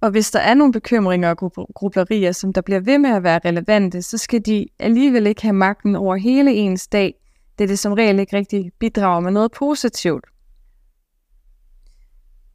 Og 0.00 0.10
hvis 0.10 0.30
der 0.30 0.40
er 0.40 0.54
nogle 0.54 0.72
bekymringer 0.72 1.34
og 1.34 1.52
grublerier, 1.74 2.32
som 2.32 2.52
der 2.52 2.60
bliver 2.60 2.80
ved 2.80 2.98
med 2.98 3.10
at 3.10 3.22
være 3.22 3.40
relevante, 3.44 4.02
så 4.02 4.18
skal 4.18 4.40
de 4.46 4.66
alligevel 4.78 5.26
ikke 5.26 5.42
have 5.42 5.52
magten 5.52 5.96
over 5.96 6.16
hele 6.16 6.52
ens 6.52 6.86
dag, 6.86 7.14
det 7.58 7.64
er 7.64 7.68
det 7.68 7.78
som 7.78 7.92
regel 7.92 8.18
ikke 8.18 8.36
rigtig 8.36 8.72
bidrager 8.80 9.20
med 9.20 9.30
noget 9.30 9.52
positivt. 9.52 10.24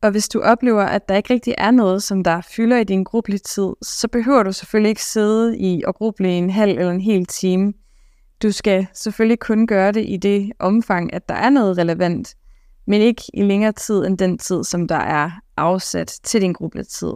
Og 0.01 0.11
hvis 0.11 0.29
du 0.29 0.41
oplever, 0.41 0.83
at 0.83 1.09
der 1.09 1.15
ikke 1.15 1.33
rigtig 1.33 1.55
er 1.57 1.71
noget, 1.71 2.03
som 2.03 2.23
der 2.23 2.41
fylder 2.41 2.77
i 2.77 2.83
din 2.83 3.03
grubletid, 3.03 3.73
så 3.81 4.07
behøver 4.07 4.43
du 4.43 4.51
selvfølgelig 4.51 4.89
ikke 4.89 5.03
sidde 5.03 5.57
i 5.57 5.83
og 5.87 5.95
gruble 5.95 6.29
i 6.29 6.37
en 6.37 6.49
halv 6.49 6.77
eller 6.77 6.91
en 6.91 7.01
hel 7.01 7.25
time. 7.25 7.73
Du 8.43 8.51
skal 8.51 8.87
selvfølgelig 8.93 9.39
kun 9.39 9.67
gøre 9.67 9.91
det 9.91 10.05
i 10.09 10.17
det 10.17 10.51
omfang, 10.59 11.13
at 11.13 11.29
der 11.29 11.35
er 11.35 11.49
noget 11.49 11.77
relevant, 11.77 12.35
men 12.87 13.01
ikke 13.01 13.23
i 13.33 13.43
længere 13.43 13.71
tid 13.71 14.05
end 14.05 14.17
den 14.17 14.37
tid, 14.37 14.63
som 14.63 14.87
der 14.87 14.95
er 14.95 15.31
afsat 15.57 16.19
til 16.23 16.41
din 16.41 16.53
grubletid. 16.53 17.13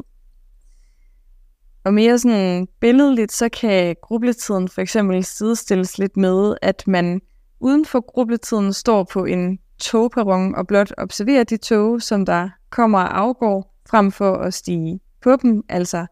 Og 1.86 1.93
mere 1.93 2.19
sådan 2.19 2.67
billedligt, 2.81 3.31
så 3.31 3.49
kan 3.49 3.95
grubletiden 4.01 4.67
for 4.67 4.81
eksempel 4.81 5.23
sidestilles 5.23 5.97
lidt 5.97 6.17
med, 6.17 6.55
at 6.62 6.83
man 6.88 7.21
uden 7.59 7.86
for 7.86 8.12
grubletiden 8.12 8.73
står 8.73 9.03
på 9.03 9.25
en 9.25 9.59
togperron 9.79 10.55
og 10.55 10.67
blot 10.67 10.91
observerer 10.97 11.43
de 11.43 11.57
tog, 11.57 12.01
som 12.01 12.25
der 12.25 12.49
kommer 12.69 12.99
og 12.99 13.19
afgår, 13.19 13.75
frem 13.89 14.12
for 14.12 14.36
at 14.36 14.53
stige 14.53 14.99
på 15.21 15.36
dem, 15.36 15.63
altså 15.69 16.05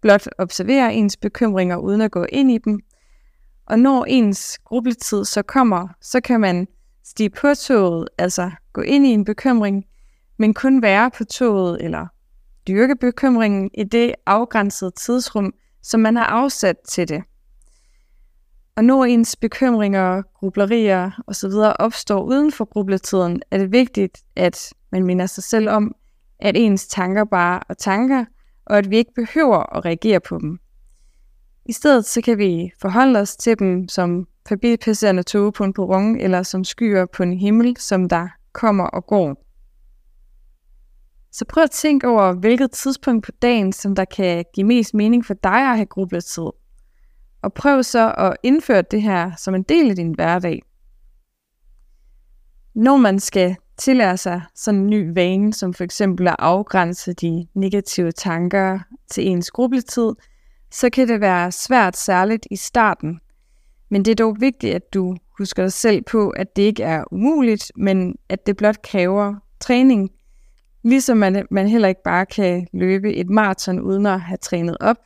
blot 0.00 0.28
observere 0.38 0.94
ens 0.94 1.16
bekymringer 1.16 1.76
uden 1.76 2.00
at 2.00 2.10
gå 2.10 2.24
ind 2.24 2.50
i 2.50 2.58
dem. 2.58 2.80
Og 3.66 3.78
når 3.78 4.04
ens 4.04 4.58
grubletid 4.64 5.24
så 5.24 5.42
kommer, 5.42 5.88
så 6.00 6.20
kan 6.20 6.40
man 6.40 6.66
stige 7.04 7.30
på 7.30 7.54
toget, 7.54 8.08
altså 8.18 8.50
gå 8.72 8.80
ind 8.80 9.06
i 9.06 9.08
en 9.08 9.24
bekymring, 9.24 9.84
men 10.38 10.54
kun 10.54 10.82
være 10.82 11.10
på 11.10 11.24
toget 11.24 11.84
eller 11.84 12.06
dyrke 12.68 12.96
bekymringen 12.96 13.70
i 13.74 13.84
det 13.84 14.14
afgrænsede 14.26 14.90
tidsrum, 14.90 15.52
som 15.82 16.00
man 16.00 16.16
har 16.16 16.24
afsat 16.24 16.76
til 16.88 17.08
det. 17.08 17.22
Og 18.76 18.84
når 18.84 19.04
ens 19.04 19.36
bekymringer, 19.36 20.22
grublerier 20.34 21.10
osv. 21.26 21.50
opstår 21.78 22.22
uden 22.22 22.52
for 22.52 22.64
grubletiden, 22.64 23.42
er 23.50 23.58
det 23.58 23.72
vigtigt, 23.72 24.18
at 24.36 24.72
man 24.92 25.04
minder 25.06 25.26
sig 25.26 25.44
selv 25.44 25.68
om, 25.68 25.94
at 26.38 26.56
ens 26.56 26.86
tanker 26.86 27.24
bare 27.24 27.60
er 27.68 27.74
tanker, 27.74 28.24
og 28.66 28.78
at 28.78 28.90
vi 28.90 28.96
ikke 28.96 29.14
behøver 29.14 29.76
at 29.76 29.84
reagere 29.84 30.20
på 30.20 30.38
dem. 30.38 30.58
I 31.66 31.72
stedet 31.72 32.04
så 32.04 32.20
kan 32.20 32.38
vi 32.38 32.72
forholde 32.80 33.18
os 33.18 33.36
til 33.36 33.58
dem 33.58 33.88
som 33.88 34.26
forbipasserende 34.48 35.22
tog 35.22 35.54
på 35.54 35.64
en 35.64 35.72
perron, 35.72 36.20
eller 36.20 36.42
som 36.42 36.64
skyer 36.64 37.06
på 37.06 37.22
en 37.22 37.38
himmel, 37.38 37.76
som 37.76 38.08
der 38.08 38.28
kommer 38.52 38.84
og 38.84 39.06
går. 39.06 39.44
Så 41.32 41.44
prøv 41.44 41.64
at 41.64 41.70
tænke 41.70 42.08
over, 42.08 42.32
hvilket 42.32 42.70
tidspunkt 42.70 43.24
på 43.24 43.32
dagen, 43.42 43.72
som 43.72 43.94
der 43.94 44.04
kan 44.04 44.44
give 44.54 44.66
mest 44.66 44.94
mening 44.94 45.26
for 45.26 45.34
dig 45.34 45.70
at 45.70 45.76
have 45.76 45.86
grubletid. 45.86 46.50
Og 47.42 47.52
prøv 47.54 47.82
så 47.82 48.14
at 48.18 48.36
indføre 48.42 48.82
det 48.90 49.02
her 49.02 49.32
som 49.36 49.54
en 49.54 49.62
del 49.62 49.90
af 49.90 49.96
din 49.96 50.14
hverdag. 50.14 50.62
Når 52.74 52.96
man 52.96 53.20
skal 53.20 53.56
tillære 53.78 54.16
sig 54.16 54.42
sådan 54.54 54.80
en 54.80 54.86
ny 54.86 55.14
vane, 55.14 55.54
som 55.54 55.74
for 55.74 55.84
eksempel 55.84 56.28
at 56.28 56.36
afgrænse 56.38 57.12
de 57.12 57.46
negative 57.54 58.12
tanker 58.12 58.78
til 59.10 59.26
ens 59.26 59.50
grubletid, 59.50 60.12
så 60.72 60.90
kan 60.90 61.08
det 61.08 61.20
være 61.20 61.52
svært 61.52 61.96
særligt 61.96 62.46
i 62.50 62.56
starten. 62.56 63.20
Men 63.90 64.04
det 64.04 64.10
er 64.10 64.24
dog 64.24 64.36
vigtigt, 64.40 64.74
at 64.74 64.94
du 64.94 65.16
husker 65.38 65.62
dig 65.62 65.72
selv 65.72 66.02
på, 66.02 66.30
at 66.30 66.56
det 66.56 66.62
ikke 66.62 66.82
er 66.82 67.04
umuligt, 67.10 67.72
men 67.76 68.16
at 68.28 68.46
det 68.46 68.56
blot 68.56 68.82
kræver 68.82 69.34
træning. 69.60 70.10
Ligesom 70.84 71.16
man, 71.16 71.46
man 71.50 71.68
heller 71.68 71.88
ikke 71.88 72.02
bare 72.04 72.26
kan 72.26 72.66
løbe 72.72 73.14
et 73.14 73.30
maraton 73.30 73.80
uden 73.80 74.06
at 74.06 74.20
have 74.20 74.36
trænet 74.36 74.76
op, 74.80 74.96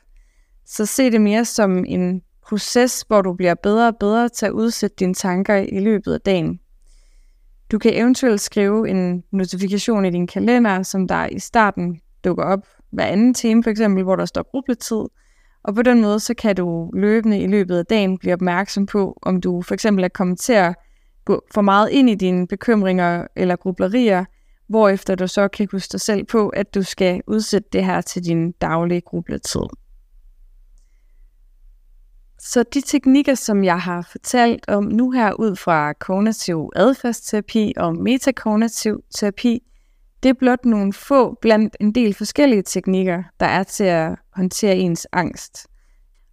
så 0.67 0.87
se 0.87 1.11
det 1.11 1.21
mere 1.21 1.45
som 1.45 1.85
en 1.85 2.23
proces, 2.47 3.05
hvor 3.09 3.23
du 3.23 3.33
bliver 3.33 3.55
bedre 3.55 3.89
og 3.89 3.97
bedre 3.97 4.29
til 4.29 4.47
at 4.47 4.53
udsætte 4.53 4.97
dine 4.99 5.15
tanker 5.15 5.57
i 5.57 5.81
løbet 5.81 6.15
af 6.15 6.21
dagen. 6.21 6.61
Du 7.73 7.79
kan 7.79 7.95
eventuelt 7.95 8.41
skrive 8.41 8.89
en 8.89 9.25
notifikation 9.33 10.05
i 10.05 10.11
din 10.11 10.27
kalender, 10.27 10.83
som 10.83 11.09
der 11.09 11.27
i 11.27 11.39
starten 11.39 12.01
dukker 12.25 12.45
op 12.45 12.67
hver 12.91 13.05
anden 13.05 13.35
time, 13.35 13.63
for 13.63 13.71
eksempel, 13.71 14.05
hvor 14.05 14.17
der 14.17 14.25
står 14.25 14.51
grubletid. 14.51 15.05
Og 15.67 15.75
på 15.75 15.83
den 15.83 16.03
måde, 16.03 16.21
så 16.21 16.35
kan 16.35 16.57
du 16.57 16.91
løbende 16.95 17.41
i 17.41 17.47
løbet 17.47 17.79
af 17.79 17.87
dagen 17.87 18.19
blive 18.19 18.33
opmærksom 18.35 18.87
på, 18.87 19.19
om 19.23 19.41
du 19.41 19.63
for 19.63 19.75
eksempel 19.75 20.05
er 20.05 20.09
kommet 20.09 20.41
til 20.41 20.53
at 20.53 20.75
gå 21.25 21.43
for 21.55 21.63
meget 21.63 21.91
ind 21.91 22.11
i 22.11 22.15
dine 22.15 22.47
bekymringer 22.47 23.27
eller 23.37 23.57
grublerier, 23.57 24.25
hvorefter 24.69 25.15
du 25.15 25.27
så 25.27 25.49
kan 25.49 25.69
huske 25.73 25.93
dig 25.93 26.01
selv 26.01 26.25
på, 26.25 26.49
at 26.49 26.75
du 26.75 26.83
skal 26.83 27.23
udsætte 27.27 27.69
det 27.73 27.85
her 27.85 28.01
til 28.01 28.25
din 28.25 28.53
daglige 28.53 29.01
grubletid. 29.01 29.61
Så 32.39 32.63
de 32.75 32.81
teknikker, 32.81 33.35
som 33.35 33.65
jeg 33.65 33.81
har 33.81 34.09
fortalt 34.11 34.69
om 34.69 34.85
nu 34.85 35.11
her 35.11 35.33
ud 35.33 35.57
fra 35.57 35.93
kognitiv 35.93 36.71
adfærdsterapi 36.77 37.73
og 37.77 37.97
metakognitiv 37.97 39.01
terapi, 39.15 39.63
det 40.23 40.29
er 40.29 40.35
blot 40.35 40.65
nogle 40.65 40.93
få 40.93 41.39
blandt 41.41 41.77
en 41.81 41.95
del 41.95 42.15
forskellige 42.15 42.63
teknikker, 42.63 43.23
der 43.41 43.47
er 43.47 43.63
til 43.63 43.85
at 43.85 44.19
håndtere 44.37 44.77
ens 44.77 45.07
angst. 45.13 45.67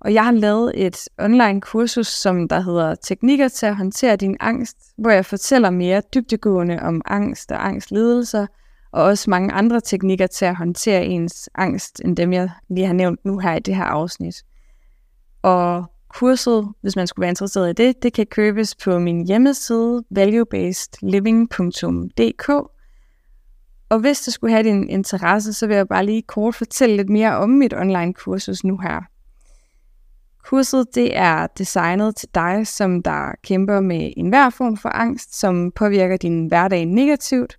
Og 0.01 0.13
jeg 0.13 0.25
har 0.25 0.31
lavet 0.31 0.85
et 0.85 0.97
online 1.19 1.61
kursus, 1.61 2.07
som 2.07 2.47
der 2.47 2.59
hedder 2.59 2.95
Teknikker 2.95 3.47
til 3.47 3.65
at 3.65 3.75
håndtere 3.75 4.15
din 4.15 4.37
angst, 4.39 4.77
hvor 4.97 5.09
jeg 5.09 5.25
fortæller 5.25 5.69
mere 5.69 6.01
dybdegående 6.13 6.79
om 6.81 7.01
angst 7.05 7.51
og 7.51 7.67
angstlidelser, 7.67 8.47
og 8.91 9.03
også 9.03 9.29
mange 9.29 9.53
andre 9.53 9.81
teknikker 9.81 10.27
til 10.27 10.45
at 10.45 10.55
håndtere 10.55 11.05
ens 11.05 11.49
angst, 11.55 12.01
end 12.05 12.17
dem 12.17 12.33
jeg 12.33 12.49
lige 12.69 12.87
har 12.87 12.93
nævnt 12.93 13.25
nu 13.25 13.39
her 13.39 13.55
i 13.55 13.59
det 13.59 13.75
her 13.75 13.83
afsnit. 13.83 14.35
Og 15.41 15.85
kurset, 16.13 16.67
hvis 16.81 16.95
man 16.95 17.07
skulle 17.07 17.23
være 17.23 17.29
interesseret 17.29 17.69
i 17.69 17.73
det, 17.73 18.03
det 18.03 18.13
kan 18.13 18.25
købes 18.25 18.75
på 18.75 18.99
min 18.99 19.27
hjemmeside 19.27 20.03
valuebasedliving.dk. 20.11 22.49
Og 23.93 23.99
hvis 23.99 24.21
det 24.21 24.33
skulle 24.33 24.53
have 24.53 24.63
din 24.63 24.89
interesse, 24.89 25.53
så 25.53 25.67
vil 25.67 25.75
jeg 25.75 25.87
bare 25.87 26.05
lige 26.05 26.21
kort 26.21 26.55
fortælle 26.55 26.95
lidt 26.97 27.09
mere 27.09 27.37
om 27.37 27.49
mit 27.49 27.73
online 27.73 28.13
kursus 28.13 28.63
nu 28.63 28.77
her. 28.77 29.01
Kurset 30.43 30.95
det 30.95 31.17
er 31.17 31.47
designet 31.47 32.15
til 32.15 32.29
dig, 32.35 32.67
som 32.67 33.03
der 33.03 33.31
kæmper 33.43 33.79
med 33.79 34.13
enhver 34.17 34.49
form 34.49 34.77
for 34.77 34.89
angst, 34.89 35.39
som 35.39 35.71
påvirker 35.71 36.17
din 36.17 36.47
hverdag 36.47 36.85
negativt, 36.85 37.57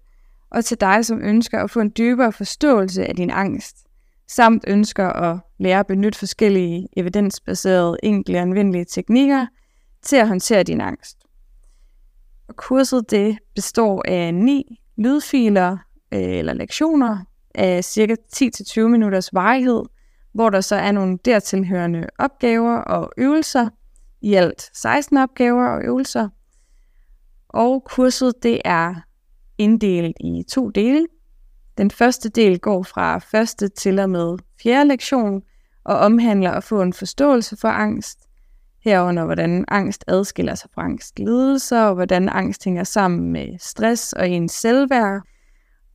og 0.50 0.64
til 0.64 0.80
dig, 0.80 1.04
som 1.04 1.20
ønsker 1.22 1.62
at 1.62 1.70
få 1.70 1.80
en 1.80 1.92
dybere 1.98 2.32
forståelse 2.32 3.06
af 3.06 3.16
din 3.16 3.30
angst, 3.30 3.76
samt 4.28 4.64
ønsker 4.66 5.08
at 5.08 5.38
lære 5.58 5.80
at 5.80 5.86
benytte 5.86 6.18
forskellige 6.18 6.88
evidensbaserede, 6.96 7.96
enkle 8.02 8.38
og 8.38 8.42
anvendelige 8.42 8.84
teknikker 8.84 9.46
til 10.02 10.16
at 10.16 10.28
håndtere 10.28 10.62
din 10.62 10.80
angst. 10.80 11.18
Og 12.48 12.56
kurset 12.56 13.10
det 13.10 13.38
består 13.54 14.02
af 14.08 14.34
ni 14.34 14.80
lydfiler 14.96 15.78
øh, 16.14 16.38
eller 16.38 16.52
lektioner 16.52 17.18
af 17.54 17.84
cirka 17.84 18.16
10-20 18.36 18.80
minutters 18.80 19.34
varighed, 19.34 19.82
hvor 20.32 20.50
der 20.50 20.60
så 20.60 20.76
er 20.76 20.92
nogle 20.92 21.18
dertilhørende 21.24 22.06
opgaver 22.18 22.76
og 22.76 23.12
øvelser, 23.16 23.68
i 24.20 24.34
alt 24.34 24.70
16 24.74 25.16
opgaver 25.16 25.66
og 25.66 25.84
øvelser. 25.84 26.28
Og 27.48 27.84
kurset 27.84 28.34
det 28.42 28.60
er 28.64 28.94
inddelt 29.58 30.16
i 30.20 30.44
to 30.48 30.70
dele. 30.70 31.06
Den 31.78 31.90
første 31.90 32.28
del 32.28 32.58
går 32.58 32.82
fra 32.82 33.18
første 33.18 33.68
til 33.68 33.98
og 33.98 34.10
med 34.10 34.38
fjerde 34.62 34.88
lektion 34.88 35.42
og 35.84 35.96
omhandler 35.96 36.50
at 36.50 36.64
få 36.64 36.82
en 36.82 36.92
forståelse 36.92 37.56
for 37.56 37.68
angst, 37.68 38.18
herunder 38.84 39.24
hvordan 39.24 39.64
angst 39.68 40.04
adskiller 40.06 40.54
sig 40.54 40.70
fra 40.74 40.82
angstlidelser, 40.82 41.80
og 41.80 41.94
hvordan 41.94 42.28
angst 42.28 42.64
hænger 42.64 42.84
sammen 42.84 43.32
med 43.32 43.58
stress 43.58 44.12
og 44.12 44.28
ens 44.28 44.52
selvværd. 44.52 45.22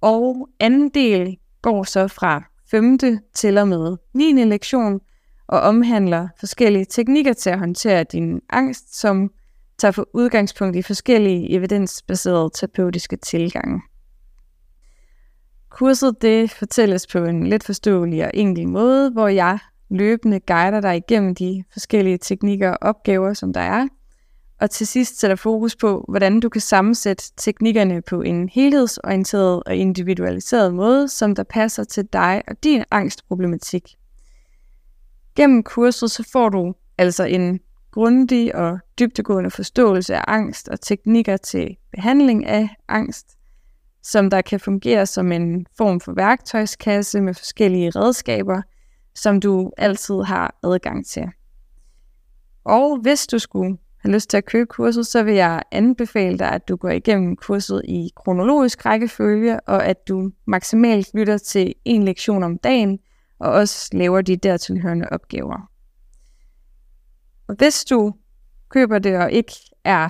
Og 0.01 0.49
anden 0.59 0.89
del 0.89 1.37
går 1.61 1.83
så 1.83 2.07
fra 2.07 2.43
5. 2.71 2.97
til 3.35 3.57
og 3.57 3.67
med 3.67 3.97
9. 4.13 4.31
lektion 4.43 4.99
og 5.47 5.59
omhandler 5.61 6.27
forskellige 6.39 6.85
teknikker 6.85 7.33
til 7.33 7.49
at 7.49 7.59
håndtere 7.59 8.03
din 8.03 8.41
angst, 8.49 8.99
som 8.99 9.29
tager 9.77 9.91
for 9.91 10.07
udgangspunkt 10.13 10.75
i 10.75 10.81
forskellige 10.81 11.51
evidensbaserede 11.51 12.49
terapeutiske 12.53 13.15
tilgange. 13.17 13.81
Kurset 15.69 16.21
det 16.21 16.51
fortælles 16.51 17.07
på 17.07 17.17
en 17.17 17.47
let 17.47 17.63
forståelig 17.63 18.25
og 18.25 18.31
enkel 18.33 18.67
måde, 18.67 19.11
hvor 19.11 19.27
jeg 19.27 19.59
løbende 19.89 20.39
guider 20.39 20.81
dig 20.81 20.97
igennem 20.97 21.35
de 21.35 21.63
forskellige 21.71 22.17
teknikker 22.17 22.69
og 22.69 22.77
opgaver, 22.81 23.33
som 23.33 23.53
der 23.53 23.61
er, 23.61 23.87
og 24.59 24.71
til 24.71 24.87
sidst 24.87 25.19
sætter 25.19 25.35
fokus 25.35 25.75
på, 25.75 26.05
hvordan 26.07 26.39
du 26.39 26.49
kan 26.49 26.61
sammensætte 26.61 27.23
teknikkerne 27.37 28.01
på 28.01 28.21
en 28.21 28.49
helhedsorienteret 28.49 29.63
og 29.65 29.75
individualiseret 29.75 30.73
måde, 30.73 31.07
som 31.07 31.35
der 31.35 31.43
passer 31.43 31.83
til 31.83 32.05
dig 32.13 32.43
og 32.47 32.63
din 32.63 32.83
angstproblematik. 32.91 33.95
Gennem 35.35 35.63
kurset 35.63 36.11
så 36.11 36.29
får 36.31 36.49
du 36.49 36.73
altså 36.97 37.23
en 37.23 37.59
grundig 37.91 38.55
og 38.55 38.79
dybtegående 38.99 39.51
forståelse 39.51 40.15
af 40.15 40.23
angst 40.27 40.69
og 40.69 40.81
teknikker 40.81 41.37
til 41.37 41.77
behandling 41.91 42.45
af 42.45 42.69
angst, 42.87 43.27
som 44.03 44.29
der 44.29 44.41
kan 44.41 44.59
fungere 44.59 45.05
som 45.05 45.31
en 45.31 45.65
form 45.77 45.99
for 45.99 46.13
værktøjskasse 46.13 47.21
med 47.21 47.33
forskellige 47.33 47.89
redskaber, 47.89 48.61
som 49.15 49.41
du 49.41 49.71
altid 49.77 50.21
har 50.21 50.59
adgang 50.63 51.05
til. 51.05 51.29
Og 52.63 52.97
hvis 53.01 53.27
du 53.27 53.39
skulle 53.39 53.77
har 54.01 54.09
lyst 54.09 54.29
til 54.29 54.37
at 54.37 54.45
købe 54.45 54.65
kurset, 54.65 55.07
så 55.07 55.23
vil 55.23 55.35
jeg 55.35 55.63
anbefale 55.71 56.37
dig, 56.37 56.51
at 56.51 56.67
du 56.67 56.75
går 56.75 56.89
igennem 56.89 57.35
kurset 57.35 57.81
i 57.85 58.09
kronologisk 58.15 58.85
rækkefølge, 58.85 59.59
og 59.59 59.85
at 59.85 60.07
du 60.07 60.31
maksimalt 60.47 61.09
lytter 61.13 61.37
til 61.37 61.73
en 61.85 62.03
lektion 62.03 62.43
om 62.43 62.57
dagen, 62.57 62.99
og 63.39 63.51
også 63.51 63.89
laver 63.93 64.21
de 64.21 64.35
dertilhørende 64.35 65.07
opgaver. 65.11 65.69
Og 67.47 67.55
hvis 67.55 67.85
du 67.85 68.13
køber 68.69 68.99
det 68.99 69.17
og 69.17 69.31
ikke 69.31 69.53
er 69.83 70.09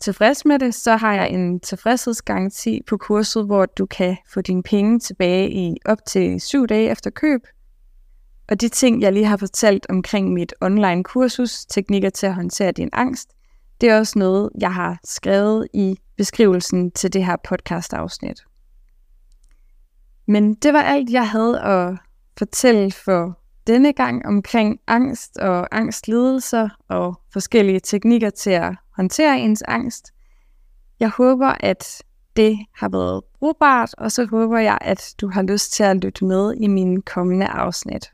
tilfreds 0.00 0.44
med 0.44 0.58
det, 0.58 0.74
så 0.74 0.96
har 0.96 1.14
jeg 1.14 1.30
en 1.30 1.60
tilfredshedsgaranti 1.60 2.80
på 2.88 2.96
kurset, 2.96 3.46
hvor 3.46 3.66
du 3.66 3.86
kan 3.86 4.16
få 4.28 4.40
dine 4.40 4.62
penge 4.62 4.98
tilbage 4.98 5.50
i 5.50 5.76
op 5.84 5.98
til 6.06 6.40
syv 6.40 6.66
dage 6.66 6.90
efter 6.90 7.10
køb. 7.10 7.40
Og 8.48 8.60
de 8.60 8.68
ting, 8.68 9.02
jeg 9.02 9.12
lige 9.12 9.26
har 9.26 9.36
fortalt 9.36 9.86
omkring 9.88 10.32
mit 10.32 10.54
online 10.60 11.04
kursus, 11.04 11.66
teknikker 11.66 12.10
til 12.10 12.26
at 12.26 12.34
håndtere 12.34 12.72
din 12.72 12.90
angst, 12.92 13.28
det 13.80 13.88
er 13.90 13.98
også 13.98 14.18
noget, 14.18 14.50
jeg 14.60 14.74
har 14.74 14.98
skrevet 15.04 15.68
i 15.74 15.96
beskrivelsen 16.16 16.90
til 16.90 17.12
det 17.12 17.24
her 17.24 17.36
podcast-afsnit. 17.48 18.44
Men 20.28 20.54
det 20.54 20.72
var 20.72 20.82
alt, 20.82 21.10
jeg 21.10 21.28
havde 21.28 21.60
at 21.60 21.98
fortælle 22.38 22.92
for 22.92 23.38
denne 23.66 23.92
gang 23.92 24.26
omkring 24.26 24.80
angst 24.86 25.38
og 25.38 25.76
angstlidelser 25.76 26.68
og 26.88 27.20
forskellige 27.32 27.80
teknikker 27.80 28.30
til 28.30 28.50
at 28.50 28.74
håndtere 28.96 29.40
ens 29.40 29.62
angst. 29.68 30.12
Jeg 31.00 31.08
håber, 31.08 31.54
at 31.60 32.02
det 32.36 32.58
har 32.74 32.88
været 32.88 33.24
brugbart, 33.38 33.94
og 33.98 34.12
så 34.12 34.24
håber 34.24 34.58
jeg, 34.58 34.78
at 34.80 35.14
du 35.20 35.30
har 35.30 35.42
lyst 35.42 35.72
til 35.72 35.82
at 35.82 35.96
lytte 35.96 36.24
med 36.24 36.54
i 36.54 36.66
mine 36.66 37.02
kommende 37.02 37.46
afsnit. 37.46 38.10